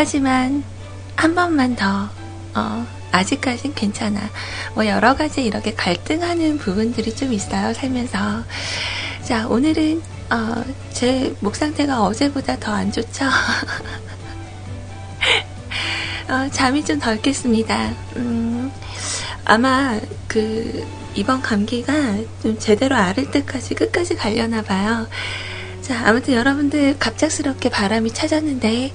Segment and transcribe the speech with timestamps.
[0.00, 0.64] 자, 이번까지만
[1.16, 2.08] 한 번만 더,
[2.54, 4.30] 어, 아직까진 괜찮아.
[4.74, 8.42] 뭐, 여러 가지 이렇게 갈등하는 부분들이 좀 있어요, 살면서.
[9.22, 13.26] 자, 오늘은, 어, 제 목 상태가 어제보다 더 안 좋죠?
[16.30, 17.92] 어, 잠이 좀 덜 깼습니다.
[18.16, 18.72] 음,
[19.44, 21.92] 아마, 그, 이번 감기가
[22.40, 25.06] 좀 제대로 앓을 때까지 끝까지 가려나 봐요.
[25.90, 28.92] 자, 아무튼 여러분들 갑작스럽게 바람이 찾았는데,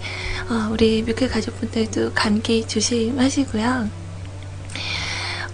[0.49, 3.89] 어, 우리 뮤클 가족분들도 감기 조심하시고요.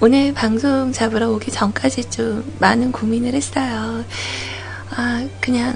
[0.02, 4.06] 오늘 방송 잡으러 오기 전까지 좀 많은 고민을 했어요.
[4.92, 5.76] 아, 그냥,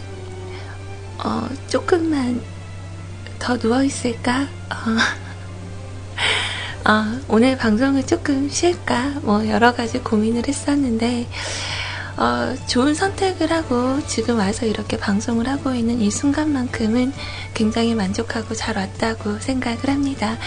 [1.18, 2.40] 어, 조금만
[3.40, 4.42] 더 누워있을까?
[4.70, 4.76] 어,
[6.92, 9.22] 어, 오늘 방송을 조금 쉴까?
[9.24, 11.28] 뭐, 여러 가지 고민을 했었는데,
[12.18, 17.12] 어, 좋은 선택을 하고 지금 와서 이렇게 방송을 하고 있는 이 순간만큼은
[17.54, 20.38] 굉장히 만족하고 잘 왔다고 생각을 합니다.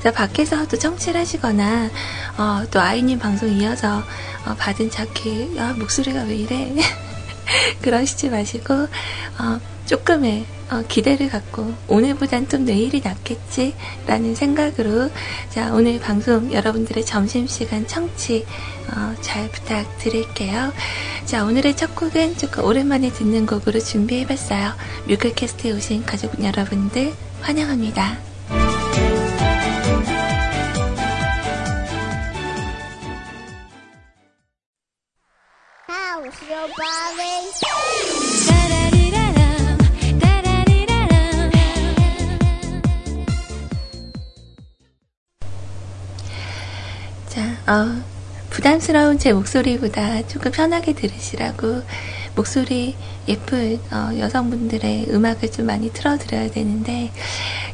[0.00, 1.90] 그래서 밖에서 또 청취를 하시거나
[2.38, 4.02] 어, 또 아이님 방송 이어서
[4.46, 6.74] 어, 받은 자켓 아, 목소리가 왜 이래
[7.82, 13.74] 그러시지 마시고 어, 조금의 어, 기대를 갖고 오늘보단 좀 내일이 낫겠지
[14.06, 15.10] 라는 생각으로
[15.50, 18.46] 자 오늘 방송 여러분들의 점심시간 청취
[18.88, 20.72] 어, 잘 부탁드릴게요.
[21.26, 24.72] 자 오늘의 첫 곡은 조금 오랜만에 듣는 곡으로 준비해봤어요.
[25.08, 27.12] 뮤클캐스트에 오신 가족 여러분들
[27.42, 28.18] 환영합니다.
[36.76, 37.52] Body?
[37.60, 37.81] 자,
[47.72, 48.02] 어,
[48.50, 51.82] 부담스러운 제 목소리보다 조금 편하게 들으시라고
[52.34, 52.96] 목소리
[53.28, 57.10] 예쁜 어, 여성분들의 음악을 좀 많이 틀어드려야 되는데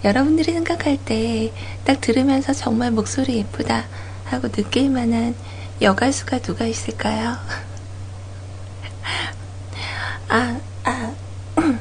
[0.04, 1.50] 여러분들이 생각할 때
[1.88, 3.86] 딱 들으면서 정말 목소리 예쁘다
[4.26, 5.34] 하고 느낄 만한
[5.80, 7.34] 여가수가 누가 있을까요?
[10.28, 11.14] 아, 아.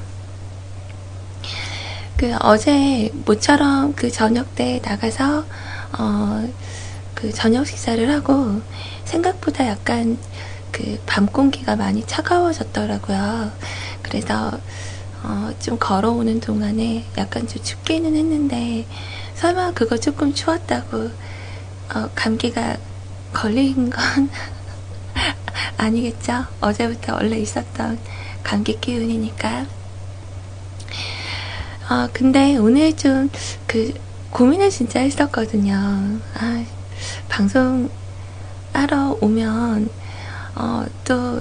[2.15, 5.43] 그 어제 모처럼 그 저녁 때 나가서
[5.99, 6.49] 어,
[7.17, 8.61] 그 저녁 식사를 하고
[9.05, 10.17] 생각보다 약간
[10.71, 13.51] 그 밤 공기가 많이 차가워졌더라고요.
[14.03, 14.51] 그래서
[15.23, 18.85] 어, 좀 걸어오는 동안에 약간 좀 춥기는 했는데
[19.33, 21.09] 설마 그거 조금 추웠다고
[21.95, 22.77] 어, 감기가
[23.33, 24.29] 걸린 건
[25.77, 26.45] 아니겠죠?
[26.61, 27.97] 어제부터 원래 있었던
[28.43, 29.65] 감기 기운이니까.
[31.89, 33.29] 어, 근데 오늘 좀
[33.65, 33.93] 그
[34.31, 35.73] 고민을 진짜 했었거든요.
[36.35, 36.65] 아,
[37.29, 37.89] 방송
[38.73, 39.89] 하러 오면
[40.55, 41.39] 어, 또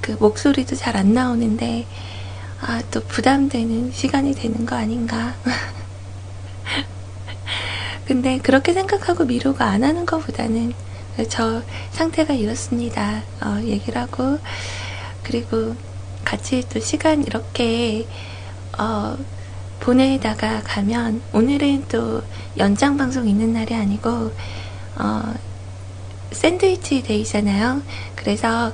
[0.00, 1.86] 그 목소리도 잘안 나오는데
[2.62, 5.34] 아, 또 부담되는 시간이 되는 거 아닌가.
[8.06, 10.72] 근데 그렇게 생각하고 미루고 안 하는 것보다는
[11.28, 13.22] 저 상태가 이렇습니다.
[13.40, 14.38] 어, 얘기를 하고
[15.22, 15.76] 그리고
[16.24, 18.06] 같이 또 시간 이렇게
[18.78, 19.16] 어,
[19.80, 22.22] 보내다가 가면 오늘은 또
[22.58, 24.32] 연장 방송 있는 날이 아니고
[25.00, 25.34] 어,
[26.30, 27.82] 샌드위치 데이잖아요.
[28.14, 28.72] 그래서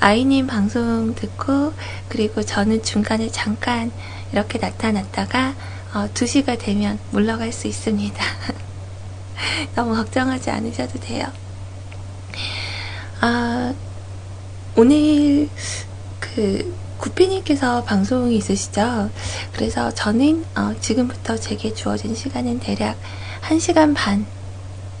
[0.00, 1.72] 아이님 방송 듣고
[2.08, 3.90] 그리고 저는 중간에 잠깐
[4.32, 5.54] 이렇게 나타났다가
[5.94, 8.22] 어, 2시가 되면 물러갈 수 있습니다.
[9.74, 11.26] 너무 걱정하지 않으셔도 돼요.
[13.20, 13.72] 아,
[14.76, 15.48] 오늘
[16.20, 19.10] 그 구피님께서 방송이 있으시죠?
[19.52, 22.98] 그래서 저는 어, 지금부터 제게 주어진 시간은 대략
[23.42, 24.26] 1시간 반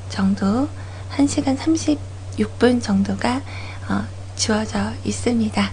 [0.08, 0.68] 정도,
[1.16, 3.42] 1시간 36분 정도가
[3.88, 4.04] 어,
[4.36, 5.72] 주어져 있습니다.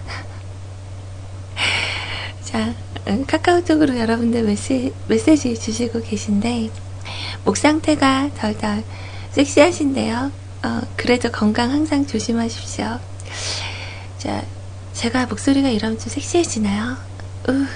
[2.42, 2.74] 자,
[3.08, 6.70] 음, 카카오톡으로 여러분들 메시, 메시지 주시고 계신데,
[7.44, 8.82] 목 상태가 덜덜
[9.32, 10.32] 섹시하신데요.
[10.64, 12.98] 어, 그래도 건강 항상 조심하십시오.
[14.18, 14.44] 자,
[14.94, 16.96] 제가 목소리가 이러면 좀 섹시해지나요?
[17.48, 17.66] 우.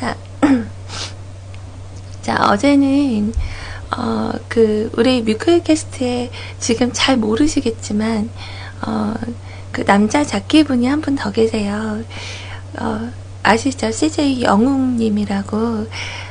[0.00, 0.16] 자,
[2.22, 3.32] 자, 어제는,
[3.96, 8.30] 어, 그, 우리 뮤클캐스트에 지금 잘 모르시겠지만,
[8.86, 9.14] 어,
[9.72, 12.02] 그 남자 작기 분이 한 분 더 계세요.
[12.78, 13.10] 어,
[13.42, 13.90] 아시죠?
[13.90, 15.86] CJ 영웅님이라고,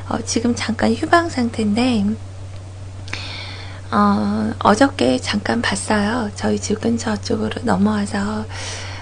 [0.09, 2.05] 어, 지금 잠깐 휴방 상태인데,
[3.91, 6.31] 어, 어저께 잠깐 봤어요.
[6.35, 8.45] 저희 집 근처 쪽으로 넘어와서,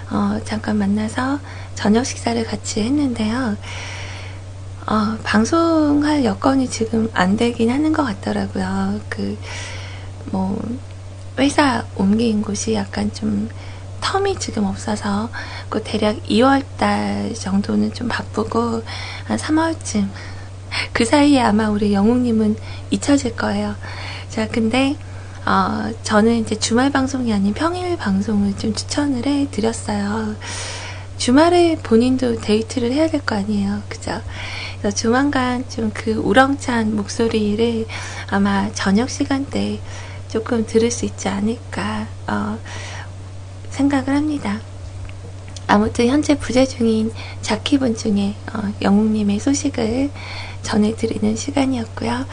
[0.09, 1.39] 어, 잠깐 만나서
[1.75, 3.56] 저녁 식사를 같이 했는데요.
[4.89, 9.00] 어, 방송할 여건이 지금 안 되긴 하는 것 같더라고요.
[9.07, 9.38] 그,
[10.31, 10.59] 뭐,
[11.38, 13.50] 회사 옮긴 곳이 약간 좀
[14.01, 15.30] 텀이 지금 없어서
[15.69, 18.81] 그 대략 2월달 정도는 좀 바쁘고
[19.25, 20.07] 한 3월쯤
[20.91, 22.56] 그 사이에 아마 우리 영웅님은
[22.89, 23.75] 잊혀질 거예요.
[24.30, 24.97] 자, 근데
[25.45, 30.36] 어, 저는 이제 주말 방송이 아닌 평일 방송을 좀 추천을 해 드렸어요.
[31.19, 33.83] 주말에 본인도 데이트를 해야 될 거 아니에요.
[33.89, 34.21] 그죠?
[34.79, 37.85] 그래서 조만간 좀 그 우렁찬 목소리를
[38.29, 39.79] 아마 저녁 시간대
[40.29, 42.57] 조금 들을 수 있지 않을까, 어,
[43.69, 44.61] 생각을 합니다.
[45.67, 47.11] 아무튼 현재 부재 중인
[47.41, 50.09] 자키분 중에 어, 영웅님의 소식을
[50.63, 52.25] 전해드리는 시간이었고요.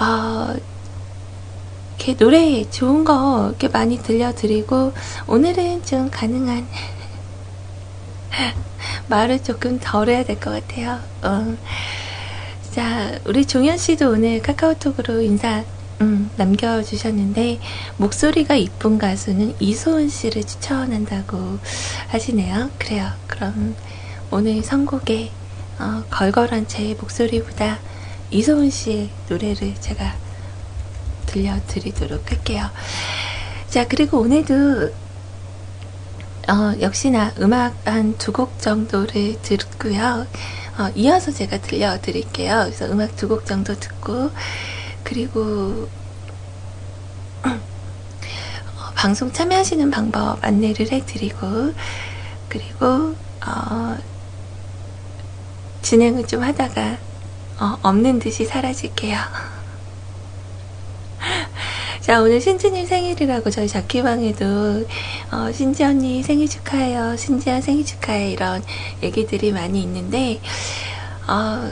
[0.00, 0.56] 어,
[1.96, 4.92] 이렇게 노래 좋은 거 이렇게 많이 들려드리고
[5.28, 6.66] 오늘은 좀 가능한
[9.08, 11.00] 말을 조금 덜 해야 될 것 같아요.
[11.22, 11.56] 어.
[12.72, 15.62] 자, 우리 종현 씨도 오늘 카카오톡으로 인사
[16.00, 17.60] 음, 남겨주셨는데
[17.98, 21.58] 목소리가 이쁜 가수는 이소은 씨를 추천한다고
[22.08, 22.70] 하시네요.
[22.78, 23.10] 그래요.
[23.26, 23.76] 그럼
[24.30, 25.30] 오늘 선곡에
[25.78, 27.78] 어, 걸걸한 제 목소리보다
[28.30, 30.14] 이소은 씨의 노래를 제가
[31.26, 32.68] 들려드리도록 할게요.
[33.68, 34.90] 자, 그리고 오늘도
[36.48, 40.26] 어, 역시나 음악 한 두 곡 정도를 듣고요.
[40.78, 42.62] 어, 이어서 제가 들려드릴게요.
[42.64, 44.30] 그래서 음악 두 곡 정도 듣고
[45.04, 45.88] 그리고
[47.44, 47.60] 어,
[48.94, 51.74] 방송 참여하시는 방법 안내를 해드리고
[52.48, 53.14] 그리고
[53.46, 53.96] 어,
[55.82, 56.98] 진행을 좀 하다가
[57.60, 59.18] 어, 없는 듯이 사라질게요.
[62.02, 64.84] 자, 오늘 신지님 생일이라고 저희 자키방에도,
[65.30, 67.16] 어, 신지 언니 생일 축하해요.
[67.16, 68.32] 신지야 생일 축하해.
[68.32, 68.60] 이런
[69.04, 70.40] 얘기들이 많이 있는데,
[71.28, 71.70] 어,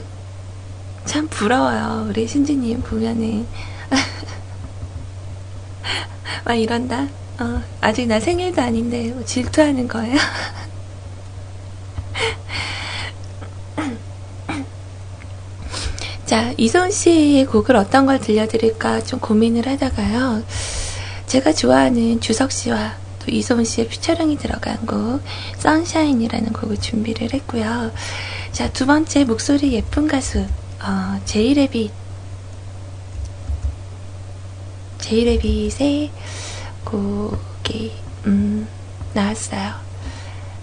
[1.05, 2.07] 참 부러워요.
[2.09, 3.45] 우리 신지님 보면은.
[6.47, 7.09] 막 이런다.
[7.41, 10.15] 어, 아직 나 생일도 아닌데, 뭐 질투하는 거예요.
[16.31, 20.45] 자, 이소은 씨의 곡을 어떤 걸 들려드릴까 좀 고민을 하다가요.
[21.27, 25.21] 제가 좋아하는 주석 씨와 또 이소은 씨의 퓨처링이 들어간 곡,
[25.59, 27.91] 선샤인이라는 곡을 준비를 했고요.
[28.53, 30.47] 자, 두 번째 목소리 예쁜 가수,
[30.81, 31.91] 어, 제이레빗.
[34.99, 36.13] 제이레빗의
[36.85, 37.93] 곡이,
[38.27, 38.69] 음,
[39.15, 39.73] 나왔어요.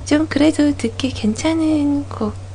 [0.06, 2.47] 좀 그래도 듣기 괜찮은 곡, 이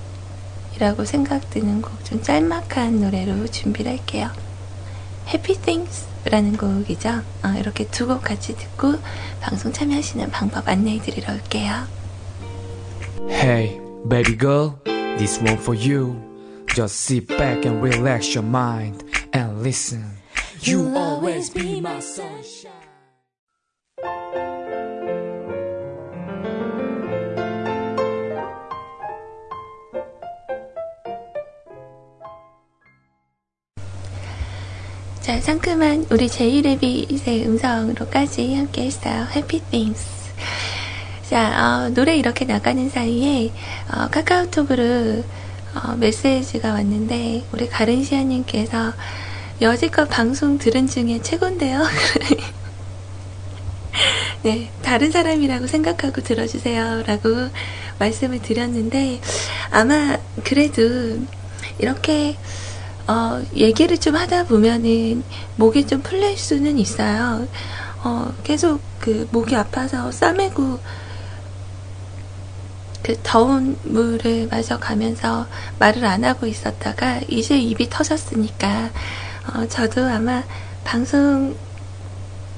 [0.82, 4.30] 라고 생각드는 곡 좀 짤막한 노래로 준비를 할게요.
[5.28, 7.08] Happy Things 라는 곡이죠.
[7.44, 8.94] 어, 이렇게 두 곡 같이 듣고
[9.40, 11.86] 방송 참여하시는 방법 안내해 드리러 올게요.
[13.30, 14.72] Hey, baby girl,
[15.18, 16.16] this one for you.
[16.74, 20.02] Just sit back and relax your mind and listen.
[20.62, 22.72] You always be my sunshine.
[35.32, 39.26] 자, 상큼한 우리 제이레빗의 음성으로까지 함께 했어요.
[39.34, 40.04] Happy Things.
[41.30, 43.50] 자, 어, 노래 이렇게 나가는 사이에
[43.90, 45.24] 어, 카카오톡으로
[45.74, 48.92] 어, 메시지가 왔는데 우리 가른시아님께서
[49.62, 51.82] 여지껏 방송 들은 중에 최고인데요.
[54.44, 57.04] 네, 다른 사람이라고 생각하고 들어주세요.
[57.06, 57.48] 라고
[57.98, 59.22] 말씀을 드렸는데,
[59.70, 60.82] 아마 그래도
[61.78, 62.36] 이렇게
[63.06, 65.24] 어, 얘기를 좀 하다 보면은
[65.56, 67.46] 목이 좀 풀릴 수는 있어요.
[68.04, 70.78] 어, 계속 그 목이 아파서 싸매고
[73.02, 75.46] 그 더운 물을 마셔 가면서
[75.78, 78.90] 말을 안 하고 있었다가 이제 입이 터졌으니까
[79.52, 80.44] 어, 저도 아마
[80.84, 81.56] 방송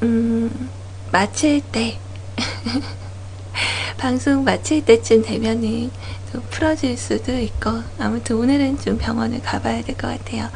[0.02, 0.70] 음,
[1.10, 1.98] 마칠 때
[3.96, 5.90] 방송 마칠 때쯤 되면은
[6.34, 10.50] 좀 풀어질 수도 있고 아무튼 오늘은 좀 병원을 가봐야 될 것 같아요.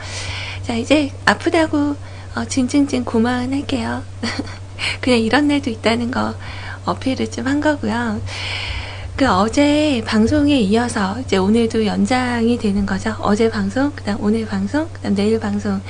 [0.62, 1.94] 자 이제 아프다고
[2.34, 4.02] 어, 징징징 고마워할게요.
[5.00, 6.34] 그냥 이런 날도 있다는 거
[6.84, 8.20] 어필을 좀 한 거고요.
[9.14, 13.14] 그 어제 방송에 이어서 이제 오늘도 연장이 되는 거죠.
[13.20, 15.80] 어제 방송, 그다음 오늘 방송, 그다음 내일 방송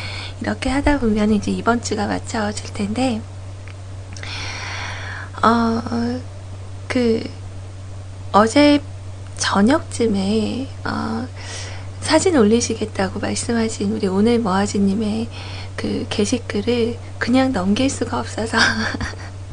[0.42, 3.22] 이렇게 하다 보면 이제 이번 주가 맞춰질 텐데
[5.42, 6.20] 어,
[6.88, 7.22] 그
[8.32, 8.80] 어제
[9.38, 11.26] 저녁쯤에 어,
[12.00, 15.28] 사진 올리시겠다고 말씀하신 우리 오늘 모아지님의
[15.76, 18.58] 그 게시글을 그냥 넘길 수가 없어서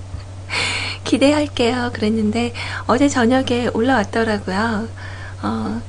[1.03, 1.91] 기대할게요.
[1.93, 2.53] 그랬는데
[2.87, 4.87] 어제 저녁에 올라왔더라고요.
[5.43, 5.81] 어,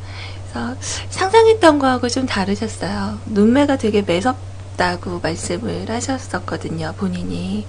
[0.53, 0.77] 그래서
[1.11, 3.19] 상상했던 거하고 좀 다르셨어요.
[3.27, 6.95] 눈매가 되게 매섭다고 말씀을 하셨었거든요.
[6.97, 7.67] 본인이.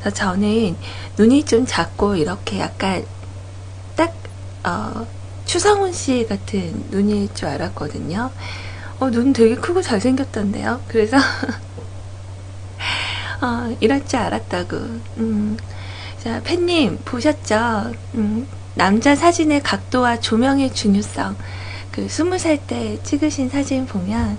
[0.00, 0.76] 그래서 저는
[1.16, 3.04] 눈이 좀 작고 이렇게 약간
[3.96, 4.14] 딱
[4.64, 5.06] 어,
[5.44, 8.30] 추성훈 씨 같은 눈일 줄 알았거든요.
[9.00, 10.80] 어, 눈 되게 크고 잘생겼던데요.
[10.88, 11.16] 그래서
[13.40, 14.76] 어, 이럴 줄 알았다고.
[15.18, 15.56] 음.
[16.22, 17.92] 자, 팬님, 보셨죠?
[18.14, 21.36] 음, 남자 사진의 각도와 조명의 중요성.
[21.90, 24.38] 그, 스무 살 때 찍으신 사진 보면,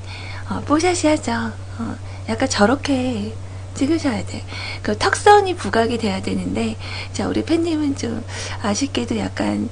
[0.49, 1.51] 어, 뽀샤시 하죠.
[1.79, 1.95] 어,
[2.29, 3.33] 약간 저렇게
[3.75, 4.43] 찍으셔야 돼.
[4.81, 6.77] 그 턱선이 부각이 돼야 되는데,
[7.11, 8.23] 자, 우리 팬님은 좀
[8.61, 9.67] 아쉽게도 약간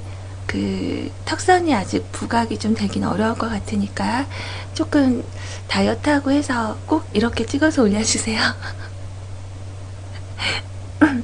[0.52, 4.26] 그 턱선이 아직 부각이 좀 되긴 어려울 것 같으니까
[4.74, 5.24] 조금
[5.66, 8.38] 다이어트하고 해서 꼭 이렇게 찍어서 올려주세요.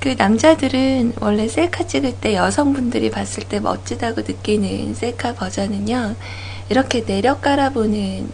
[0.00, 6.16] 그 남자들은 원래 셀카 찍을 때 여성분들이 봤을 때 멋지다고 느끼는 셀카 버전은요,
[6.68, 8.28] 이렇게 내려 깔아보는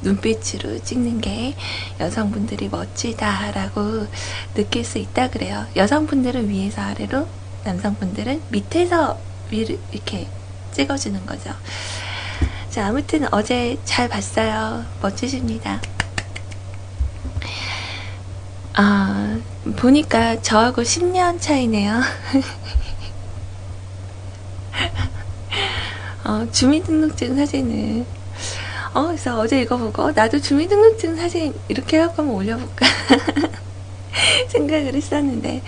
[0.00, 1.54] 눈빛으로 찍는 게
[2.00, 4.06] 여성분들이 멋지다라고
[4.54, 5.66] 느낄 수 있다 그래요.
[5.76, 7.26] 여성분들은 위에서 아래로,
[7.64, 9.18] 남성분들은 밑에서
[9.50, 10.28] 위로 이렇게
[10.72, 11.50] 찍어주는 거죠.
[12.70, 14.84] 자, 아무튼 어제 잘 봤어요.
[15.00, 15.80] 멋지십니다.
[18.74, 19.38] 아,
[19.76, 22.00] 보니까 저하고 10년 차이네요.
[26.24, 28.04] 어, 주민등록증 사진을.
[28.94, 32.86] 어, 그래서 어제 이거 보고, 나도 주민등록증 사진 이렇게 해갖고 한번 올려볼까.
[34.50, 35.62] 생각을 했었는데,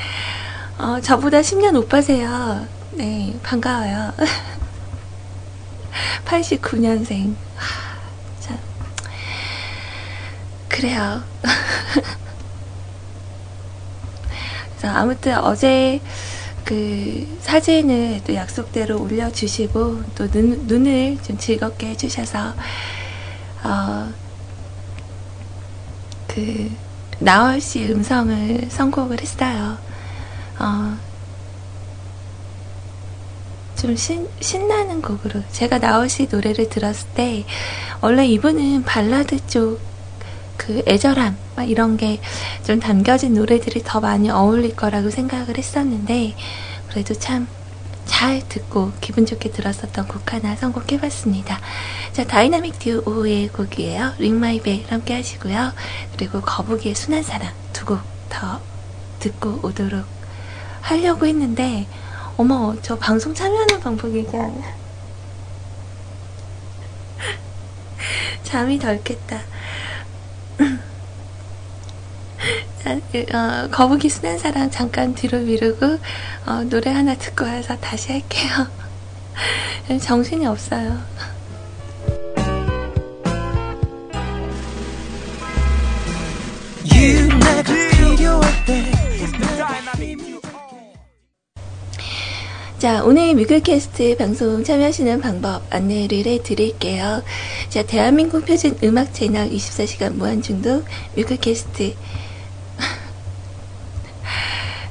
[0.78, 2.66] 어, 저보다 10년 오빠세요.
[2.92, 4.12] 네, 반가워요.
[6.26, 7.34] 89년생.
[8.40, 8.58] 참.
[10.68, 11.22] 그래요.
[14.76, 16.00] 그래서 아무튼 어제
[16.64, 22.54] 그 사진을 또 약속대로 올려주시고 또 눈, 눈을 좀 즐겁게 해주셔서
[23.64, 24.12] 어,
[26.26, 26.70] 그
[27.18, 29.78] 나월 씨 음성을 선곡을 했어요.
[30.58, 30.96] 어,
[33.76, 37.44] 좀 신, 신나는 곡으로 제가 씨 노래를 들었을 때
[38.00, 39.80] 원래 이분은 발라드 쪽
[40.56, 42.20] 그 애절함 막 이런 게
[42.64, 46.34] 좀 담겨진 노래들이 더 많이 어울릴 거라고 생각을 했었는데
[46.88, 47.46] 그래도 참
[48.06, 51.60] 잘 듣고 기분 좋게 들었었던 곡 하나 선곡해봤습니다.
[52.12, 54.14] 자 다이나믹 듀오의 곡이에요.
[54.18, 55.72] Ring My Bell 함께 하시고요.
[56.16, 58.60] 그리고 거북이의 순한 사랑 두 곡 더
[59.18, 60.04] 듣고 오도록
[60.86, 61.86] 하려고 했는데
[62.36, 64.62] 어머 저 방송 참여하는 방법이 그냥
[68.44, 69.40] 잠이 덜겠다.
[72.84, 72.94] 자,
[73.34, 75.98] 어, 거북이 순한 사랑 잠깐 뒤로 미루고
[76.46, 78.68] 어, 노래 하나 듣고 와서 다시 할게요.
[80.00, 81.02] 정신이 없어요.
[86.84, 90.35] You 내가 필요할 때
[92.86, 97.20] 자, 오늘 뮤클캐스트 방송 참여하시는 방법 안내를 해드릴게요.
[97.68, 100.84] 자, 대한민국 표준 음악 채널 24시간 무한 중독
[101.16, 101.96] 뮤클캐스트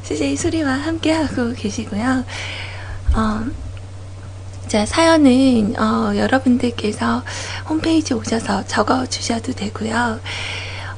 [0.03, 2.25] CJ 소리와 함께하고 계시고요.
[3.15, 3.45] 어,
[4.67, 7.23] 자, 사연은, 어, 여러분들께서
[7.69, 10.19] 홈페이지 오셔서 적어 주셔도 되고요.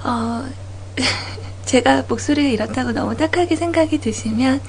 [0.04, 0.46] 어,
[1.63, 4.62] 제가 목소리가 이렇다고 너무 딱하게 생각이 드시면,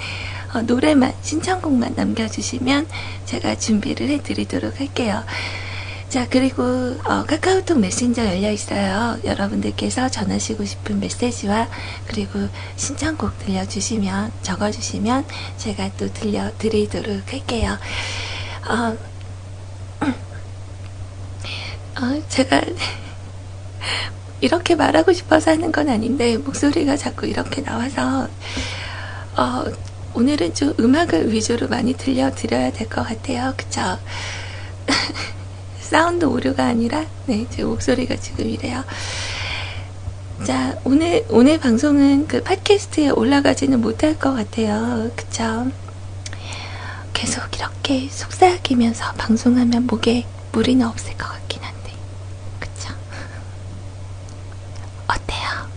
[0.54, 2.86] 어, 노래만, 신청곡만 남겨주시면
[3.26, 5.22] 제가 준비를 해드리도록 할게요.
[6.08, 6.62] 자, 그리고,
[7.04, 9.18] 어, 카카오톡 메신저 열려 있어요.
[9.24, 11.68] 여러분들께서 전하시고 싶은 메시지와,
[12.06, 15.26] 그리고 신청곡 들려주시면, 적어주시면,
[15.58, 17.76] 제가 또 들려드리도록 할게요.
[18.70, 18.96] 어,
[22.00, 22.62] 어, 제가,
[24.40, 28.28] 이렇게 말하고 싶어서 하는 건 아닌데, 목소리가 자꾸 이렇게 나와서,
[29.36, 29.64] 어,
[30.14, 33.54] 오늘은 좀 음악을 위주로 많이 들려드려야 될 것 같아요.
[33.56, 33.80] 그쵸?
[35.80, 38.84] 사운드 오류가 아니라, 네, 제 목소리가 지금 이래요.
[40.44, 45.10] 자, 오늘, 오늘 방송은 그 팟캐스트에 올라가지는 못할 것 같아요.
[45.16, 45.70] 그쵸?
[47.12, 51.92] 계속 이렇게 속삭이면서 방송하면 목에 무리는 없을 것 같긴 한데.
[52.60, 52.94] 그쵸?
[55.08, 55.68] 어때요?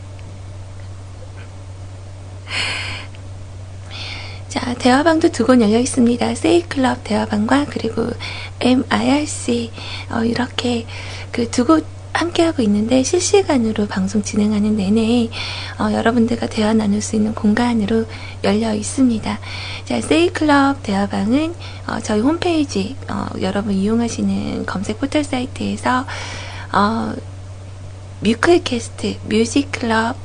[4.52, 6.36] 자, 대화방도 두 곳 열려 있습니다.
[6.36, 8.10] 세이클럽 대화방과 그리고
[8.60, 9.72] MIRC
[10.12, 10.86] 어, 이렇게
[11.32, 15.30] 그 두 곳 함께하고 있는데 실시간으로 방송 진행하는 내내
[15.80, 18.06] 어, 여러분들과 대화 나눌 수 있는 공간으로
[18.44, 19.40] 열려 있습니다.
[19.86, 21.56] 자, 세이클럽 대화방은
[21.88, 26.06] 어, 저희 홈페이지 어, 여러분 이용하시는 검색 포털 사이트에서
[26.74, 27.14] 어,
[28.20, 30.18] 뮤클캐스트 뮤직클럽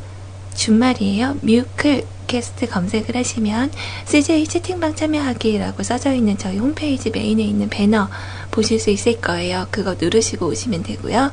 [0.56, 1.36] 준말이에요.
[1.42, 3.70] 뮤클 캐스트 검색을 하시면
[4.06, 8.08] CJ 채팅방 참여하기라고 써져 있는 저희 홈페이지 메인에 있는 배너
[8.50, 9.66] 보실 수 있을 거예요.
[9.70, 11.32] 그거 누르시고 오시면 되고요.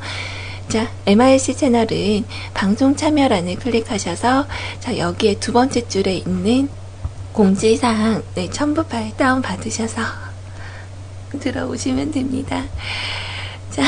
[0.70, 4.48] 자, MIC 채널은 방송 참여란을 클릭하셔서
[4.80, 6.70] 자, 여기에 두 번째 줄에 있는
[7.34, 10.02] 공지사항 네, 첨부 파일 다운 받으셔서
[11.40, 12.64] 들어오시면 됩니다.
[13.72, 13.84] 자,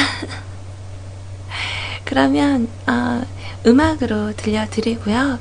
[2.03, 3.23] 그러면 어,
[3.65, 5.39] 음악으로 들려드리고요.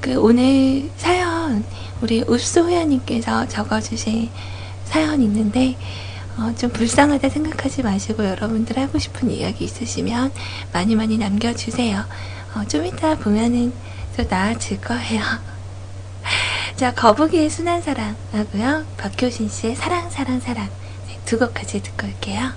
[0.00, 1.62] 그 오늘 사연
[2.00, 4.30] 우리 읍소호야님께서 적어주신
[4.84, 5.76] 사연 있는데
[6.38, 10.32] 어, 좀 불쌍하다 생각하지 마시고 여러분들 하고 싶은 이야기 있으시면
[10.72, 12.04] 많이 많이 남겨주세요.
[12.54, 13.74] 어, 좀 이따 보면은
[14.16, 15.20] 또 나아질 거예요.
[16.76, 18.86] 자, 거북이의 순한 사랑 하고요.
[18.96, 20.68] 박효신 씨의 사랑, 사랑, 사랑.
[21.08, 22.52] 네, 두 곡까지 듣고 올게요.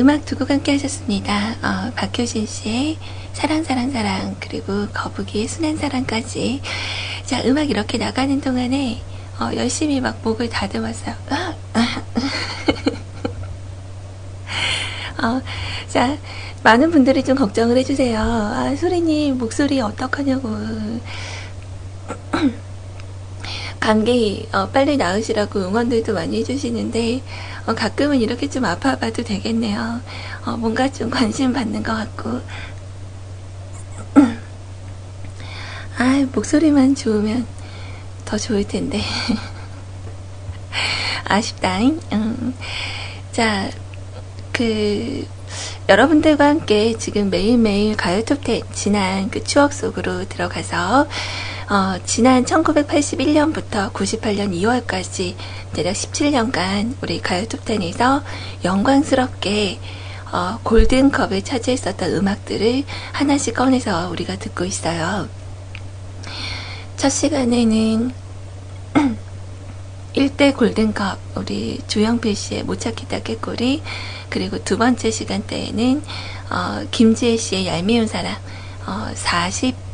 [0.00, 1.56] 음악 두 곡 함께 하셨습니다.
[1.62, 2.96] 어, 박효신 씨의
[3.34, 6.62] 사랑, 사랑, 사랑, 그리고 거북이의 순한 사랑까지.
[7.26, 9.02] 자, 음악 이렇게 나가는 동안에,
[9.38, 11.14] 어, 열심히 막 목을 다듬었어요.
[15.22, 15.42] 어,
[15.88, 16.16] 자,
[16.62, 18.18] 많은 분들이 좀 걱정을 해주세요.
[18.18, 20.48] 아, 소리님, 목소리 어떡하냐고.
[23.80, 27.22] 감기 어, 빨리 나으시라고 응원들도 많이 해주시는데
[27.66, 30.00] 어, 가끔은 이렇게 좀 아파봐도 되겠네요.
[30.44, 32.40] 어, 뭔가 좀 관심 받는 것 같고
[35.98, 37.46] 아 목소리만 좋으면
[38.24, 39.00] 더 좋을 텐데
[41.24, 42.00] 아쉽다잉.
[42.12, 42.54] 음.
[43.32, 43.70] 자,
[44.52, 45.26] 그
[45.88, 51.08] 여러분들과 함께 지금 매일매일 가요톱텐 지난 그 추억 속으로 들어가서
[51.70, 55.36] 어, 지난 1981년부터 98년 2월까지
[55.72, 58.24] 대략 17년간 우리 가요톱텐에서
[58.64, 59.78] 영광스럽게
[60.32, 65.28] 어, 골든컵을 차지했었던 음악들을 하나씩 꺼내서 우리가 듣고 있어요.
[66.96, 68.10] 첫 시간에는
[70.16, 73.80] 1대 골든컵 우리 조영필 씨의 못 찾겠다 깨꼬리
[74.28, 76.02] 그리고 두 번째 시간대에는
[76.50, 78.34] 어, 김지혜 씨의 얄미운 사랑
[78.88, 79.89] 어, 40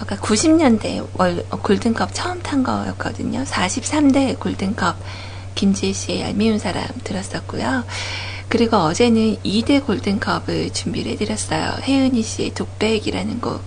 [0.00, 3.44] 아까 90년대 월, 어, 골든컵 처음 탄 거였거든요.
[3.44, 4.96] 43대 골든컵
[5.54, 7.84] 김지혜 씨의 얄미운 사람 들었었고요.
[8.48, 11.76] 그리고 어제는 2대 골든컵을 준비를 해드렸어요.
[11.82, 13.62] 혜은이 씨의 독백이라는 곡.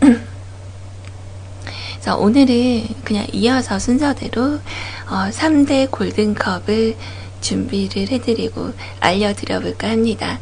[0.00, 4.60] 그래서 오늘은 그냥 이어서 순서대로
[5.08, 6.96] 어, 3대 골든컵을
[7.40, 10.40] 준비를 해드리고 알려드려 볼까 합니다.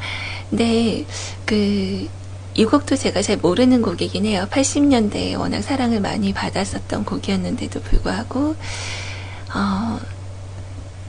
[0.49, 1.05] 근데
[1.45, 2.09] 그
[2.57, 4.47] 이 곡도 제가 잘 모르는 곡이긴 해요.
[4.49, 8.55] 80년대에 워낙 사랑을 많이 받았었던 곡이었는데도 불구하고,
[9.55, 10.01] 어,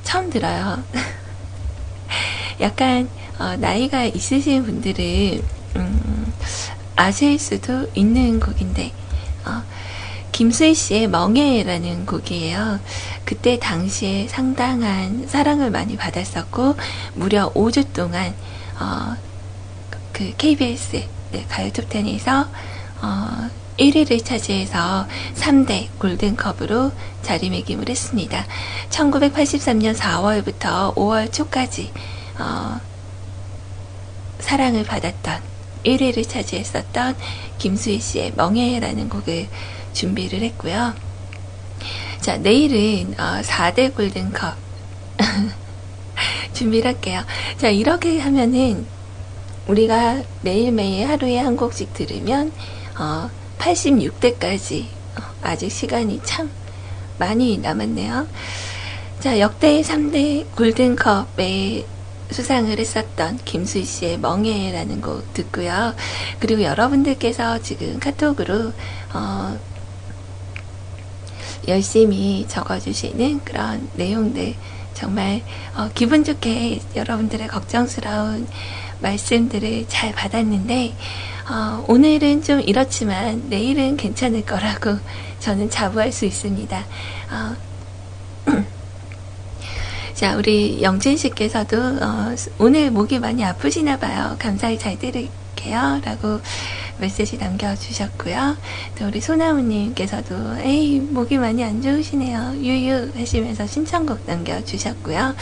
[0.04, 0.84] 처음 들어요.
[2.62, 5.44] 약간, 어, 나이가 있으신 분들은,
[5.76, 6.34] 음,
[6.96, 8.92] 아실 수도 있는 곡인데,
[9.46, 9.62] 어,
[10.32, 12.80] 김수희 씨의 멍해라는 곡이에요.
[13.24, 16.76] 그때 당시에 상당한 사랑을 많이 받았었고,
[17.14, 18.34] 무려 5주 동안,
[18.80, 19.16] 어,
[20.12, 22.48] 그 KBS 네, 가요 톱 텐에서
[23.02, 26.94] 어, 1위를 차지해서 3대 골든컵으로
[27.24, 28.46] 자리매김을 했습니다.
[28.90, 31.92] 1983년 4월부터 5월 초까지
[32.40, 32.80] 어,
[34.40, 35.42] 사랑을 받았던
[35.84, 37.18] 1위를 차지했었던
[37.58, 39.50] 김수희 씨의 멍해라는 곡을
[39.92, 40.94] 준비를 했고요.
[42.22, 44.56] 자, 내일은 어, 4대 골든컵
[46.54, 47.26] 준비를 할게요.
[47.58, 48.95] 자, 이렇게 하면은
[49.68, 52.52] 우리가 매일매일 하루에 한 곡씩 들으면
[53.00, 54.84] 어, 86대까지
[55.18, 56.50] 어, 아직 시간이 참
[57.18, 58.28] 많이 남았네요.
[59.20, 61.86] 자, 역대 3대 골든컵에
[62.32, 65.96] 수상을 했었던 김수희 씨의 멍해라는 곡 듣고요.
[66.40, 68.74] 그리고 여러분들께서 지금 카톡으로
[69.14, 69.60] 어,
[71.68, 74.56] 열심히 적어주시는 그런 내용들
[74.94, 75.42] 정말
[75.76, 78.48] 어, 기분 좋게 여러분들의 걱정스러운
[79.00, 80.96] 말씀들을 잘 받았는데
[81.50, 84.98] 어, 오늘은 좀 이렇지만 내일은 괜찮을 거라고
[85.40, 86.86] 저는 자부할 수 있습니다.
[87.32, 87.56] 어,
[90.16, 94.36] 자, 우리 영진 씨께서도 어, 오늘 목이 많이 아프시나 봐요.
[94.40, 96.02] 감사히 잘 들을게요.
[96.04, 96.40] 라고
[96.98, 98.58] 메시지 남겨주셨고요.
[98.98, 102.56] 또 우리 소나무님께서도 에이 목이 많이 안 좋으시네요.
[102.56, 105.36] 유유 하시면서 신청곡 남겨주셨고요.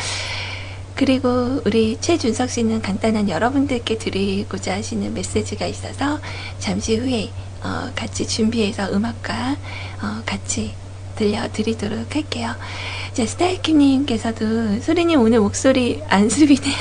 [0.96, 6.20] 그리고 우리 최준석 씨는 간단한 여러분들께 드리고자 하시는 메시지가 있어서
[6.60, 7.32] 잠시 후에
[7.64, 9.58] 어, 같이 준비해서 음악과
[10.02, 10.74] 어, 같이
[11.16, 12.54] 들려드리도록 할게요.
[13.14, 16.76] 자, 스타일킴님께서도 소리님 오늘 목소리 안습이네요.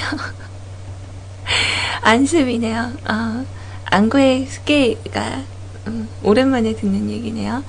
[2.02, 2.92] 안습이네요.
[3.08, 3.46] 어,
[3.86, 5.42] 안구의 습기가
[5.88, 7.64] 음, 오랜만에 듣는 얘기네요.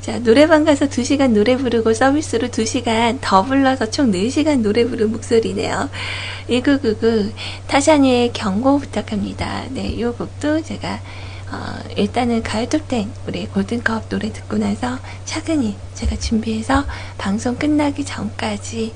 [0.00, 5.88] 자, 노래방 가서 2시간 노래 부르고 서비스로 2시간 더 불러서 총 4시간 노래 부른 목소리네요.
[6.48, 7.32] 1999
[7.66, 9.64] 타샤니의 경고 부탁합니다.
[9.70, 11.00] 네, 요 곡도 제가
[11.50, 16.84] 어, 일단은 가을 톱텐 우리 골든컵 노래 듣고 나서 차근히 제가 준비해서
[17.18, 18.92] 방송 끝나기 전까지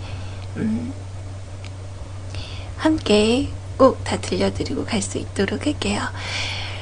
[0.56, 0.92] 음,
[2.76, 6.02] 함께 꼭 다 들려드리고 갈 수 있도록 할게요.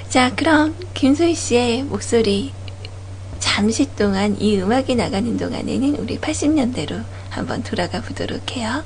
[0.09, 2.53] 자, 그럼 김소희 씨의 목소리
[3.39, 8.83] 잠시 동안 이 음악이 나가는 동안에는 우리 80년대로 한번 돌아가 보도록 해요.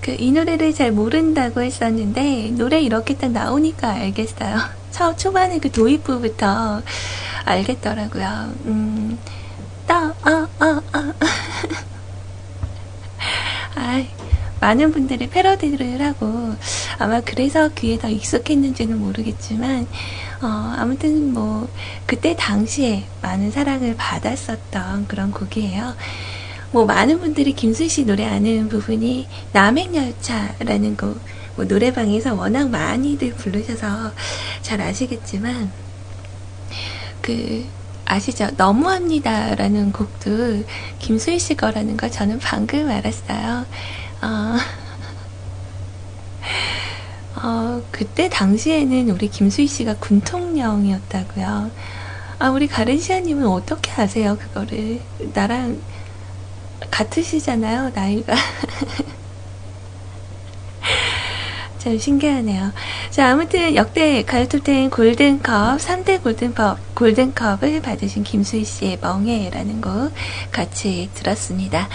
[0.00, 4.85] 그 이 노래를 잘 모른다고 했었는데 노래 이렇게 딱 나오니까 알겠어요.
[4.96, 6.80] 첫 초반에 그 도입부부터
[7.44, 8.54] 알겠더라고요.
[8.64, 9.18] 음,
[9.86, 11.12] 따, 아, 아, 아.
[13.76, 14.08] 아이,
[14.58, 16.54] 많은 분들이 패러디를 하고
[16.98, 19.86] 아마 그래서 귀에 더 익숙했는지는 모르겠지만
[20.40, 21.68] 어, 아무튼 뭐
[22.06, 25.94] 그때 당시에 많은 사랑을 받았었던 그런 곡이에요.
[26.72, 31.20] 뭐 많은 분들이 김수희 씨 노래 아는 부분이 남행열차라는 곡,
[31.56, 34.12] 뭐 노래방에서 워낙 많이들 부르셔서
[34.62, 35.70] 잘 아시겠지만
[37.22, 37.66] 그
[38.04, 38.48] 아시죠?
[38.56, 40.64] 너무합니다 라는 곡도
[41.00, 43.66] 김수희 씨 거라는 걸 저는 방금 알았어요.
[44.22, 44.56] 어,
[47.42, 51.70] 어, 그때 당시에는 우리 김수희 씨가 군통령이었다고요.
[52.38, 55.00] 아, 우리 가른시아님은 어떻게 아세요, 그거를?
[55.34, 55.80] 나랑
[56.90, 58.34] 같으시잖아요, 나이가.
[61.86, 62.72] 참 신기하네요.
[63.10, 70.10] 자, 아무튼 역대 가요톱텐 골든컵, 3대 골든컵, 골든컵을 받으신 김수희 씨의 멍해라는 곡
[70.50, 71.88] 같이 들었습니다.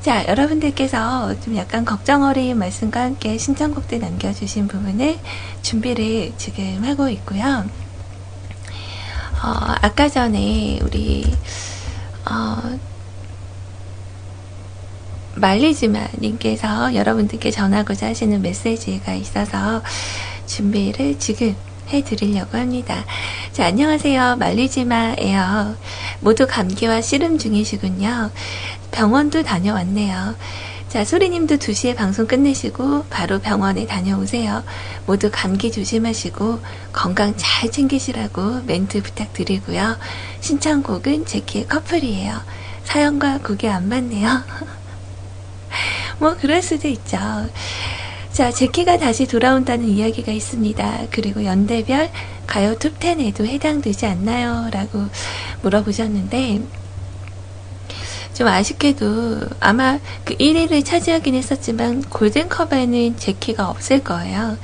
[0.00, 5.18] 자, 여러분들께서 좀 약간 걱정 어린 말씀과 함께 신청곡들 남겨주신 부분을
[5.62, 7.64] 준비를 지금 하고 있고요.
[9.42, 11.24] 어, 아까 전에 우리,
[12.30, 12.78] 어,
[15.36, 19.82] 말리지마 님께서 여러분들께 전하고자 하시는 메시지가 있어서
[20.46, 21.54] 준비를 지금
[21.88, 23.04] 해드리려고 합니다.
[23.52, 24.36] 자, 안녕하세요.
[24.36, 25.76] 말리지마예요.
[26.20, 28.30] 모두 감기와 씨름 중이시군요.
[28.90, 30.34] 병원도 다녀왔네요.
[30.88, 34.64] 자, 소리님도 2시에 방송 끝내시고 바로 병원에 다녀오세요.
[35.04, 36.60] 모두 감기 조심하시고
[36.92, 39.96] 건강 잘 챙기시라고 멘트 부탁드리고요.
[40.40, 42.40] 신청곡은 제키의 커플이에요.
[42.84, 44.42] 사연과 곡이 안 맞네요.
[46.18, 47.18] 뭐 그럴 수도 있죠.
[48.32, 51.06] 자, 제키가 다시 돌아온다는 이야기가 있습니다.
[51.10, 52.10] 그리고 연대별
[52.46, 54.68] 가요 톱10에도 해당되지 않나요?
[54.70, 55.06] 라고
[55.62, 56.60] 물어보셨는데,
[58.34, 64.58] 좀 아쉽게도 아마 그 1위를 차지하긴 했었지만 골든컵에는 제키가 없을 거예요.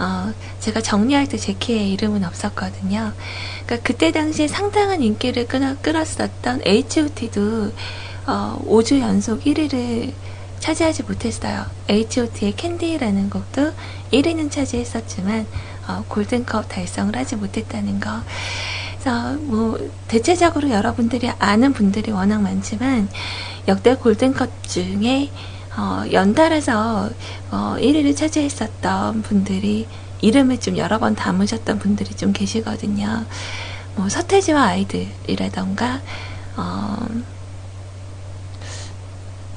[0.00, 3.12] 어, 제가 정리할 때 제키의 이름은 없었거든요.
[3.64, 7.72] 그러니까 그때 당시에 상당한 인기를 끌었었던 H.O.T도
[8.26, 10.12] 어, 5주 연속 1위를
[10.62, 11.66] 차지하지 못했어요.
[11.88, 13.72] H.O.T의 캔디라는 곡도
[14.12, 15.46] 1위는 차지했었지만
[15.88, 18.10] 어, 골든컵 달성을 하지 못했다는 거.
[18.92, 23.08] 그래서 뭐 대체적으로 여러분들이 아는 분들이 워낙 많지만
[23.66, 25.30] 역대 골든컵 중에
[25.76, 27.10] 어, 연달아서
[27.50, 29.88] 어, 1위를 차지했었던 분들이
[30.20, 33.24] 이름을 좀 여러 번 담으셨던 분들이 좀 계시거든요.
[33.96, 36.00] 뭐 서태지와 아이들이라던가
[36.56, 36.96] 어,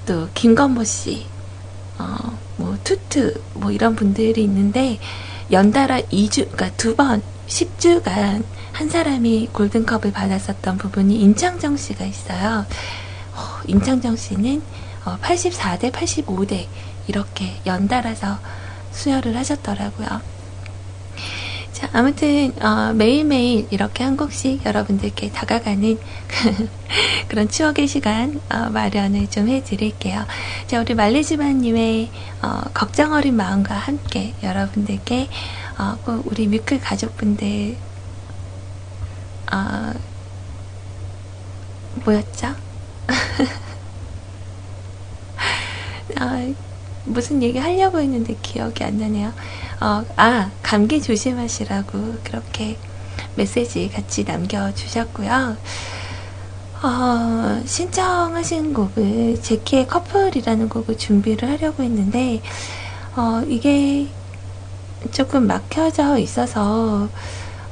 [0.05, 1.25] 또 김건모 씨,
[1.97, 4.99] 어, 뭐 투트 뭐 이런 분들이 있는데
[5.51, 12.65] 연달아 2주, 그러니까 두 번 10주간 한 사람이 골든컵을 받았었던 부분이 임창정 씨가 있어요.
[13.35, 14.61] 어, 임창정 씨는
[15.05, 16.67] 어, 84대 85대
[17.07, 18.39] 이렇게 연달아서
[18.91, 20.34] 수여를 하셨더라고요.
[21.75, 25.99] 자, 아무튼 어, 매일매일 이렇게 한 곡씩 여러분들께 다가가는
[27.27, 30.25] 그런 추억의 시간 어, 마련을 좀 해드릴게요.
[30.67, 32.11] 자, 우리 말리지마님의
[32.43, 35.27] 어, 걱정 어린 마음과 함께 여러분들께
[35.77, 37.75] 어, 꼭 우리 뮤클 가족분들
[39.51, 39.91] 어,
[42.05, 42.55] 뭐였죠?
[46.15, 46.53] 아,
[47.03, 49.33] 무슨 얘기 하려고 했는데 기억이 안 나네요.
[49.81, 52.77] 어, 아, 감기 조심하시라고 그렇게
[53.35, 55.57] 메시지 같이 남겨주셨고요.
[56.81, 62.41] 어, 신청하신 곡을 제키의 커플이라는 곡을 준비를 하려고 했는데,
[63.15, 64.07] 어, 이게
[65.11, 67.09] 조금 막혀져 있어서,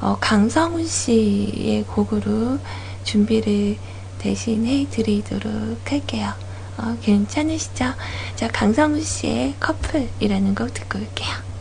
[0.02, 2.60] 어, 강성훈 씨의 곡으로
[3.04, 3.78] 준비를
[4.18, 6.34] 대신 해드리도록 할게요.
[6.78, 7.94] 어, 괜찮으시죠?
[8.36, 11.53] 자, 강성훈 씨의 커플이라는 곡 듣고 올게요.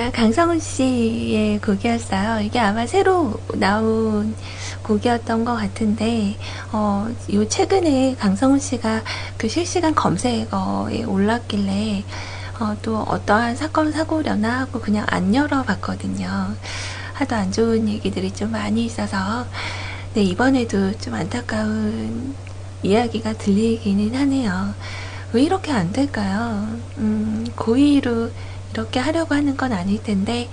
[0.00, 2.40] 자, 강성훈 씨의 곡이었어요.
[2.40, 4.34] 이게 아마 새로 나온
[4.82, 6.38] 곡이었던 것 같은데,
[6.72, 9.02] 어, 요 최근에 강성훈 씨가
[9.36, 12.04] 그 실시간 검색어에 올랐길래,
[12.60, 16.54] 어, 또 어떠한 사건, 사고려나 하고 그냥 안 열어봤거든요.
[17.12, 19.44] 하도 안 좋은 얘기들이 좀 많이 있어서,
[20.14, 22.34] 네, 이번에도 좀 안타까운
[22.82, 24.72] 이야기가 들리기는 하네요.
[25.34, 26.66] 왜 이렇게 안 될까요?
[26.96, 28.30] 음, 고의로
[28.72, 30.48] 이렇게 하려고 하는 건 아닐 텐데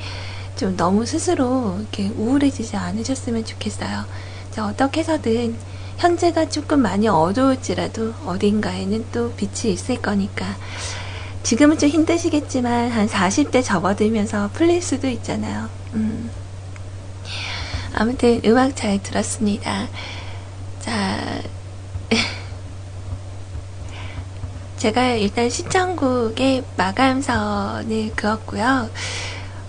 [0.56, 4.06] 좀 너무 스스로 이렇게 우울해지지 않으셨으면 좋겠어요.
[4.52, 5.56] 자, 어떻게 해서든
[5.98, 10.46] 현재가 조금 많이 어두울지라도 어딘가에는 또 빛이 있을 거니까
[11.44, 15.70] 지금은 좀 힘드시겠지만 한 40대 접어들면서 풀릴 수도 있잖아요.
[15.94, 16.30] 음.
[17.94, 19.88] 아무튼 음악 잘 들었습니다.
[20.82, 21.42] 자,
[24.78, 28.90] 제가 일단 신청곡의 마감선을 그었고요.